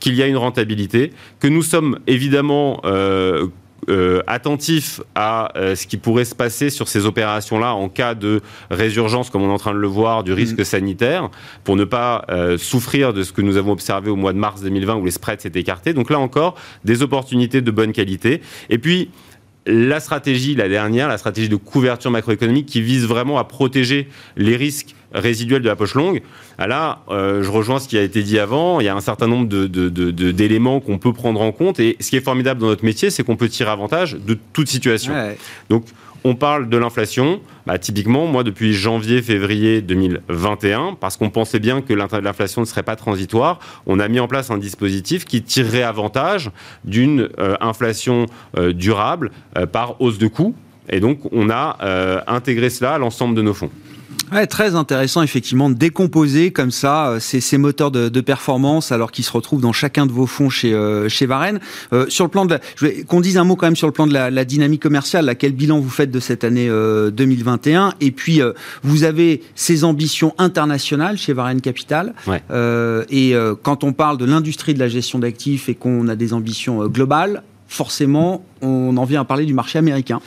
qu'il 0.00 0.14
y 0.14 0.22
a 0.22 0.26
une 0.26 0.38
rentabilité, 0.38 1.12
que 1.38 1.48
nous 1.48 1.62
sommes 1.62 1.98
évidemment 2.06 2.80
euh, 2.84 3.48
euh, 3.88 4.20
attentif 4.26 5.00
à 5.14 5.56
euh, 5.56 5.74
ce 5.74 5.86
qui 5.86 5.96
pourrait 5.96 6.24
se 6.24 6.34
passer 6.34 6.70
sur 6.70 6.88
ces 6.88 7.06
opérations-là 7.06 7.74
en 7.74 7.88
cas 7.88 8.14
de 8.14 8.40
résurgence, 8.70 9.30
comme 9.30 9.42
on 9.42 9.48
est 9.48 9.54
en 9.54 9.58
train 9.58 9.72
de 9.72 9.78
le 9.78 9.88
voir, 9.88 10.22
du 10.22 10.32
risque 10.32 10.60
mm. 10.60 10.64
sanitaire, 10.64 11.30
pour 11.64 11.76
ne 11.76 11.84
pas 11.84 12.24
euh, 12.30 12.58
souffrir 12.58 13.12
de 13.12 13.22
ce 13.22 13.32
que 13.32 13.40
nous 13.42 13.56
avons 13.56 13.72
observé 13.72 14.10
au 14.10 14.16
mois 14.16 14.32
de 14.32 14.38
mars 14.38 14.60
2020 14.62 14.96
où 14.96 15.04
les 15.04 15.10
spreads 15.10 15.40
s'étaient 15.40 15.60
écartés. 15.60 15.94
Donc 15.94 16.10
là 16.10 16.18
encore, 16.18 16.56
des 16.84 17.02
opportunités 17.02 17.62
de 17.62 17.70
bonne 17.70 17.92
qualité. 17.92 18.42
Et 18.68 18.78
puis, 18.78 19.10
la 19.70 20.00
stratégie, 20.00 20.54
la 20.54 20.68
dernière, 20.68 21.08
la 21.08 21.18
stratégie 21.18 21.48
de 21.48 21.56
couverture 21.56 22.10
macroéconomique 22.10 22.66
qui 22.66 22.82
vise 22.82 23.06
vraiment 23.06 23.38
à 23.38 23.44
protéger 23.44 24.08
les 24.36 24.56
risques 24.56 24.94
résiduels 25.12 25.62
de 25.62 25.68
la 25.68 25.76
poche 25.76 25.94
longue. 25.94 26.22
Ah, 26.58 26.66
là, 26.66 27.02
euh, 27.08 27.42
je 27.42 27.50
rejoins 27.50 27.80
ce 27.80 27.88
qui 27.88 27.98
a 27.98 28.02
été 28.02 28.22
dit 28.22 28.38
avant. 28.38 28.80
Il 28.80 28.84
y 28.84 28.88
a 28.88 28.94
un 28.94 29.00
certain 29.00 29.26
nombre 29.26 29.48
d'éléments 29.48 30.80
qu'on 30.80 30.98
peut 30.98 31.12
prendre 31.12 31.40
en 31.40 31.52
compte. 31.52 31.80
Et 31.80 31.96
ce 32.00 32.10
qui 32.10 32.16
est 32.16 32.20
formidable 32.20 32.60
dans 32.60 32.66
notre 32.66 32.84
métier, 32.84 33.10
c'est 33.10 33.22
qu'on 33.22 33.36
peut 33.36 33.48
tirer 33.48 33.70
avantage 33.70 34.14
de 34.14 34.38
toute 34.52 34.68
situation. 34.68 35.12
Donc, 35.68 35.84
on 36.24 36.34
parle 36.34 36.68
de 36.68 36.76
l'inflation. 36.76 37.40
Bah, 37.66 37.78
typiquement, 37.78 38.26
moi, 38.26 38.44
depuis 38.44 38.72
janvier-février 38.72 39.82
2021, 39.82 40.96
parce 41.00 41.16
qu'on 41.16 41.30
pensait 41.30 41.58
bien 41.58 41.82
que 41.82 41.92
l'inflation 41.92 42.60
ne 42.62 42.66
serait 42.66 42.82
pas 42.82 42.96
transitoire, 42.96 43.58
on 43.86 43.98
a 43.98 44.08
mis 44.08 44.20
en 44.20 44.28
place 44.28 44.50
un 44.50 44.58
dispositif 44.58 45.24
qui 45.24 45.42
tirerait 45.42 45.82
avantage 45.82 46.50
d'une 46.84 47.28
euh, 47.38 47.56
inflation 47.60 48.26
euh, 48.56 48.72
durable 48.72 49.30
par 49.72 50.00
hausse 50.00 50.18
de 50.18 50.26
coûts. 50.26 50.54
Et 50.88 51.00
donc, 51.00 51.20
on 51.30 51.50
a 51.50 51.76
intégré 52.26 52.68
cela 52.68 52.94
à 52.94 52.98
l'ensemble 52.98 53.36
de 53.36 53.42
nos 53.42 53.54
fonds. 53.54 53.70
Ouais, 54.32 54.46
très 54.46 54.76
intéressant 54.76 55.22
effectivement 55.22 55.70
de 55.70 55.74
décomposer 55.74 56.52
comme 56.52 56.70
ça 56.70 57.08
euh, 57.08 57.20
ces, 57.20 57.40
ces 57.40 57.58
moteurs 57.58 57.90
de, 57.90 58.08
de, 58.08 58.20
performance 58.20 58.92
alors 58.92 59.10
qu'ils 59.10 59.24
se 59.24 59.32
retrouvent 59.32 59.60
dans 59.60 59.72
chacun 59.72 60.06
de 60.06 60.12
vos 60.12 60.26
fonds 60.26 60.48
chez 60.48 60.72
euh, 60.72 61.08
chez 61.08 61.26
Varenne. 61.26 61.58
Euh, 61.92 62.06
sur 62.08 62.24
le 62.24 62.30
plan 62.30 62.46
de, 62.46 62.58
je 62.76 62.86
vais 62.86 63.02
qu'on 63.02 63.20
dise 63.20 63.38
un 63.38 63.44
mot 63.44 63.56
quand 63.56 63.66
même 63.66 63.76
sur 63.76 63.88
le 63.88 63.92
plan 63.92 64.06
de 64.06 64.12
la, 64.12 64.30
la 64.30 64.44
dynamique 64.44 64.82
commerciale. 64.82 65.24
Là, 65.24 65.34
quel 65.34 65.52
bilan 65.52 65.80
vous 65.80 65.90
faites 65.90 66.12
de 66.12 66.20
cette 66.20 66.44
année 66.44 66.68
2021 66.68 67.94
Et 68.00 68.12
puis 68.12 68.40
vous 68.82 69.04
avez 69.04 69.42
ces 69.54 69.84
ambitions 69.84 70.34
internationales 70.38 71.18
chez 71.18 71.32
Varenne 71.32 71.60
Capital. 71.60 72.14
Ouais. 72.26 72.42
et 73.10 73.34
quand 73.62 73.84
on 73.84 73.92
parle 73.92 74.18
de 74.18 74.24
l'industrie 74.24 74.74
de 74.74 74.78
la 74.78 74.88
gestion 74.88 75.18
d'actifs 75.18 75.68
et 75.68 75.74
qu'on 75.74 76.08
a 76.08 76.14
des 76.14 76.32
ambitions 76.32 76.86
globales, 76.86 77.42
forcément, 77.68 78.44
on 78.62 78.96
en 78.96 79.04
vient 79.04 79.22
à 79.22 79.24
parler 79.24 79.46
du 79.46 79.54
marché 79.54 79.78
américain. 79.78 80.20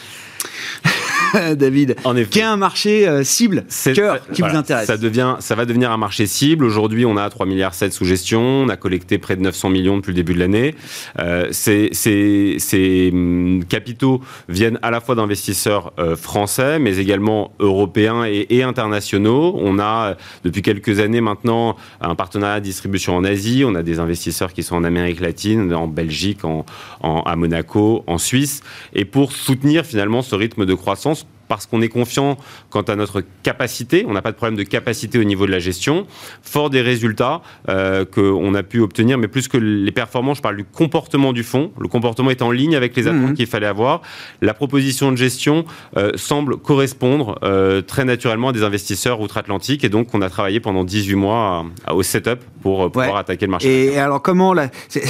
David, 1.56 1.96
en 2.04 2.15
effet. 2.15 2.30
qui 2.30 2.39
est 2.39 2.43
un 2.43 2.58
marché 2.58 3.08
euh, 3.08 3.24
cible, 3.24 3.65
cœur, 3.96 4.19
qui 4.34 4.41
vous 4.41 4.56
intéresse. 4.56 4.88
Ça, 4.88 4.98
devient, 4.98 5.36
ça 5.39 5.56
va 5.56 5.65
devenir 5.65 5.91
un 5.91 5.98
marché 5.98 6.28
cible. 6.28 6.65
Aujourd'hui, 6.65 7.06
on 7.06 7.17
a 7.17 7.30
3 7.30 7.46
milliards 7.46 7.74
7 7.74 7.91
sous 7.91 8.06
gestion. 8.06 8.41
On 8.41 8.69
a 8.69 8.76
collecté 8.76 9.17
près 9.17 9.36
de 9.36 9.41
900 9.41 9.69
millions 9.69 9.98
depuis 9.98 10.12
le 10.12 10.15
début 10.15 10.34
de 10.34 10.39
l'année. 10.39 10.76
Euh, 11.19 11.48
ces, 11.52 11.89
ces, 11.91 12.58
ces, 12.60 13.10
hum, 13.12 13.63
capitaux 13.67 14.22
viennent 14.50 14.80
à 14.82 14.91
la 14.91 15.02
fois 15.02 15.15
d'investisseurs 15.15 15.93
euh, 16.00 16.15
français, 16.15 16.80
mais 16.80 16.98
également 16.98 17.54
européens 17.60 18.26
et, 18.26 18.48
et, 18.50 18.63
internationaux. 18.63 19.56
On 19.60 19.80
a, 19.80 20.15
depuis 20.43 20.62
quelques 20.62 21.00
années 21.00 21.22
maintenant, 21.22 21.76
un 22.02 22.15
partenariat 22.15 22.60
de 22.60 22.65
distribution 22.65 23.15
en 23.15 23.24
Asie. 23.24 23.63
On 23.65 23.76
a 23.76 23.84
des 23.84 24.00
investisseurs 24.00 24.54
qui 24.54 24.63
sont 24.63 24.76
en 24.76 24.84
Amérique 24.84 25.19
latine, 25.19 25.74
en 25.74 25.88
Belgique, 25.88 26.46
en, 26.46 26.65
en 27.02 27.22
à 27.22 27.36
Monaco, 27.36 28.04
en 28.08 28.17
Suisse. 28.17 28.62
Et 28.93 29.06
pour 29.06 29.32
soutenir 29.32 29.86
finalement 29.86 30.22
ce 30.22 30.36
rythme 30.36 30.65
de 30.65 30.74
croissance, 30.74 31.23
parce 31.54 31.68
qu'on 31.68 31.84
est 31.84 31.89
confiant 31.89 32.38
quant 32.72 32.82
à 32.82 32.96
notre 32.96 33.22
capacité. 33.44 34.06
On 34.08 34.13
n'a 34.13 34.24
pas 34.24 34.32
de 34.32 34.36
problème 34.36 34.58
de 34.58 34.63
capacité 34.63 35.20
au 35.20 35.24
niveau 35.24 35.46
de 35.46 35.52
la 35.52 35.60
gestion. 35.60 36.08
Fort 36.42 36.72
des 36.72 36.82
résultats 36.82 37.44
euh, 37.70 38.06
qu'on 38.06 38.56
a 38.56 38.63
pu 38.63 38.80
obtenir, 38.80 39.20
mais 39.20 39.28
plus 39.28 39.48
que 39.48 39.58
les 39.58 39.92
performances, 39.92 40.38
je 40.38 40.42
parle 40.42 40.58
du 40.58 40.63
comportement 40.63 41.32
du 41.32 41.44
fonds. 41.44 41.72
Le 41.80 41.88
comportement 41.88 42.32
est 42.32 42.42
en 42.42 42.50
ligne 42.50 42.76
avec 42.76 42.96
les 42.96 43.08
attentes 43.08 43.22
mhm. 43.22 43.34
qu'il 43.36 43.46
fallait 43.46 43.68
avoir. 43.68 44.02
La 44.42 44.56
proposition 44.56 45.12
de 45.12 45.18
gestion 45.18 45.66
euh, 45.96 46.12
semble 46.16 46.58
correspondre 46.58 47.38
euh, 47.44 47.84
très 47.84 48.04
naturellement 48.04 48.50
à 48.50 48.52
des 48.52 48.63
investisseurs 48.63 49.22
outre-Atlantique. 49.22 49.84
Et 49.84 49.89
donc, 49.89 50.08
on 50.13 50.22
a 50.24 50.30
travaillé 50.32 50.60
pendant 50.60 50.84
18 50.84 51.13
mois 51.13 51.68
au 51.92 52.02
setup 52.02 52.39
pour 52.63 52.92
pouvoir 52.92 53.18
attaquer 53.18 53.46
le 53.46 53.52
marché. 53.52 53.94
Et 53.94 54.00
alors, 54.00 54.24
comment 54.24 54.56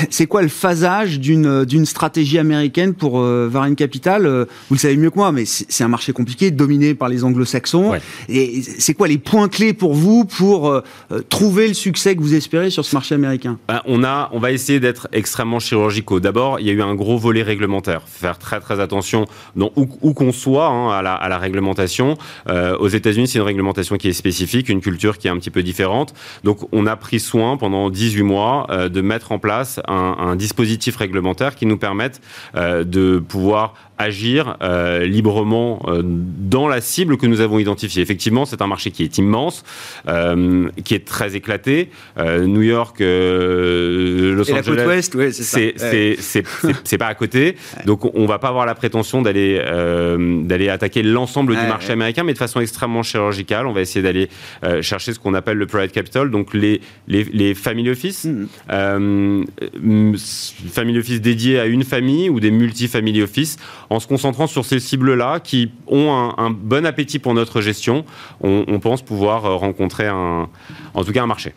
c'est 0.09 0.27
quoi 0.27 0.41
le 0.41 0.49
phasage 0.49 1.21
d'une 1.21 1.85
stratégie 1.85 2.37
américaine 2.37 2.93
pour 2.95 3.21
Varine 3.21 3.75
Capital? 3.75 4.27
Vous 4.67 4.75
le 4.75 4.79
savez 4.79 4.97
mieux 4.97 5.09
que 5.09 5.17
moi, 5.17 5.31
mais 5.31 5.45
c'est 5.45 5.83
un 5.83 5.87
marché 5.87 6.11
compliqué 6.11 6.32
dominé 6.51 6.95
par 6.95 7.09
les 7.09 7.23
anglo-saxons. 7.23 7.93
Et 8.29 8.61
c'est 8.61 8.93
quoi 8.93 9.07
les 9.07 9.17
points 9.17 9.49
clés 9.49 9.73
pour 9.73 9.93
vous 9.93 10.25
pour 10.25 10.69
euh, 10.69 10.81
euh, 11.11 11.21
trouver 11.29 11.67
le 11.67 11.73
succès 11.73 12.15
que 12.15 12.21
vous 12.21 12.35
espérez 12.35 12.69
sur 12.69 12.85
ce 12.85 12.95
marché 12.95 13.15
américain? 13.15 13.57
Ben, 13.67 13.81
on, 13.85 14.03
a, 14.03 14.29
on 14.33 14.39
va 14.39 14.51
essayer 14.51 14.79
d'être 14.79 15.07
extrêmement 15.11 15.59
chirurgicaux. 15.59 16.19
D'abord, 16.19 16.59
il 16.59 16.67
y 16.67 16.69
a 16.69 16.73
eu 16.73 16.81
un 16.81 16.95
gros 16.95 17.17
volet 17.17 17.43
réglementaire. 17.43 18.03
Faire 18.07 18.37
très 18.37 18.59
très 18.59 18.79
attention 18.79 19.25
dans, 19.55 19.71
où, 19.75 20.13
qu'on 20.13 20.31
soit 20.31 20.67
hein, 20.67 20.91
à, 20.91 21.01
la, 21.01 21.13
à, 21.13 21.29
la, 21.29 21.37
réglementation. 21.37 22.17
Euh, 22.49 22.77
aux 22.77 22.87
États-Unis, 22.87 23.27
c'est 23.27 23.39
une 23.39 23.45
réglementation 23.45 23.97
qui 23.97 24.09
est 24.09 24.13
spécifique, 24.13 24.69
une 24.69 24.81
culture 24.81 25.17
qui 25.17 25.27
est 25.27 25.31
un 25.31 25.37
petit 25.37 25.51
peu 25.51 25.63
différente. 25.63 26.13
Donc, 26.43 26.59
on 26.71 26.85
a 26.87 26.95
pris 26.95 27.19
soin 27.19 27.57
pendant 27.57 27.89
18 27.89 28.23
mois 28.23 28.67
de 28.89 29.01
mettre 29.01 29.31
en 29.31 29.39
place 29.39 29.79
un, 29.87 30.15
un, 30.19 30.35
dispositif 30.35 30.95
réglementaire 30.97 31.55
qui 31.55 31.65
nous 31.65 31.77
permette 31.77 32.21
de 32.55 33.19
pouvoir 33.19 33.73
agir 33.97 34.57
euh, 34.61 35.05
librement 35.05 35.81
euh, 35.85 36.01
dans 36.03 36.67
la 36.67 36.81
cible 36.81 37.17
que 37.17 37.27
nous 37.27 37.41
avons 37.41 37.59
identifiée. 37.59 38.01
Effectivement, 38.01 38.45
c'est 38.45 38.61
un 38.61 38.67
marché 38.67 38.91
qui 38.91 39.03
est 39.03 39.17
immense, 39.17 39.63
euh, 40.07 40.69
qui 40.83 40.95
est 40.95 41.05
très 41.05 41.35
éclaté. 41.35 41.89
New 42.17 42.61
York, 42.61 42.97
Los 42.99 43.05
Et 43.05 44.53
Angeles, 44.53 45.09
c'est 46.83 46.97
pas 46.97 47.07
à 47.07 47.15
côté. 47.15 47.55
Donc, 47.85 48.05
on 48.15 48.25
va 48.25 48.39
pas 48.39 48.47
avoir 48.49 48.65
la 48.65 48.75
prétention 48.75 49.21
d'aller 49.21 49.61
d'aller 50.43 50.69
attaquer 50.69 51.03
l'ensemble 51.03 51.55
du 51.55 51.67
marché 51.67 51.91
américain, 51.91 52.23
mais 52.23 52.33
de 52.33 52.37
façon 52.37 52.59
extrêmement 52.59 53.03
chirurgicale. 53.03 53.67
On 53.67 53.73
va 53.73 53.81
essayer 53.81 54.01
d'aller 54.01 54.29
chercher 54.81 55.13
ce 55.13 55.19
qu'on 55.19 55.33
appelle 55.33 55.57
le 55.57 55.65
private 55.65 55.91
capital, 55.91 56.31
donc 56.31 56.53
les 56.53 56.81
les, 57.07 57.23
les 57.25 57.53
family 57.53 57.89
office, 57.89 58.25
mm. 58.25 59.43
family 60.71 60.99
office 60.99 61.21
dédiés 61.21 61.59
à 61.59 61.65
une 61.65 61.83
famille 61.83 62.29
ou 62.29 62.39
des 62.39 62.51
multi-family 62.51 63.21
office 63.21 63.57
en 63.93 63.99
se 63.99 64.07
concentrant 64.07 64.47
sur 64.47 64.65
ces 64.65 64.79
cibles-là 64.79 65.39
qui 65.39 65.71
ont 65.87 66.11
un, 66.37 66.49
bon 66.49 66.85
appétit 66.85 67.19
pour 67.19 67.33
notre 67.33 67.61
gestion, 67.61 68.05
on, 68.41 68.79
pense 68.79 69.01
pouvoir 69.01 69.45
euh, 69.45 69.55
rencontrer 69.55 70.07
un, 70.07 70.49
en 70.93 71.03
tout 71.03 71.11
cas 71.11 71.23
un 71.23 71.27
marché. 71.27 71.53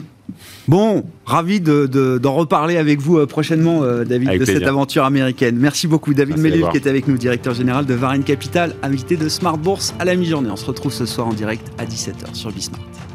Bon, 0.68 1.04
ravi 1.24 1.60
d'en 1.60 2.34
reparler 2.34 2.76
avec 2.76 3.00
vous 3.00 3.18
euh, 3.18 3.26
prochainement, 3.26 3.82
euh, 3.82 4.04
David, 4.04 4.38
de 4.38 4.44
cette 4.44 4.64
aventure 4.64 5.04
américaine. 5.04 5.56
Merci 5.56 5.86
beaucoup, 5.86 6.14
David 6.14 6.38
Melil, 6.38 6.66
qui 6.70 6.76
est 6.76 6.86
avec 6.86 7.08
nous, 7.08 7.16
directeur 7.16 7.54
général 7.54 7.86
de 7.86 7.94
Varenne 7.94 8.24
Capital, 8.24 8.74
invité 8.82 9.16
de 9.16 9.28
Smart 9.28 9.56
Bourse 9.56 9.94
à 9.98 10.04
la 10.04 10.14
mi-journée. 10.14 10.50
On 10.50 10.56
se 10.56 10.66
retrouve 10.66 10.92
ce 10.92 11.06
soir 11.06 11.26
en 11.26 11.32
direct 11.32 11.66
à 11.78 11.84
17h 11.84 12.34
sur 12.34 12.52
Bismart. 12.52 13.05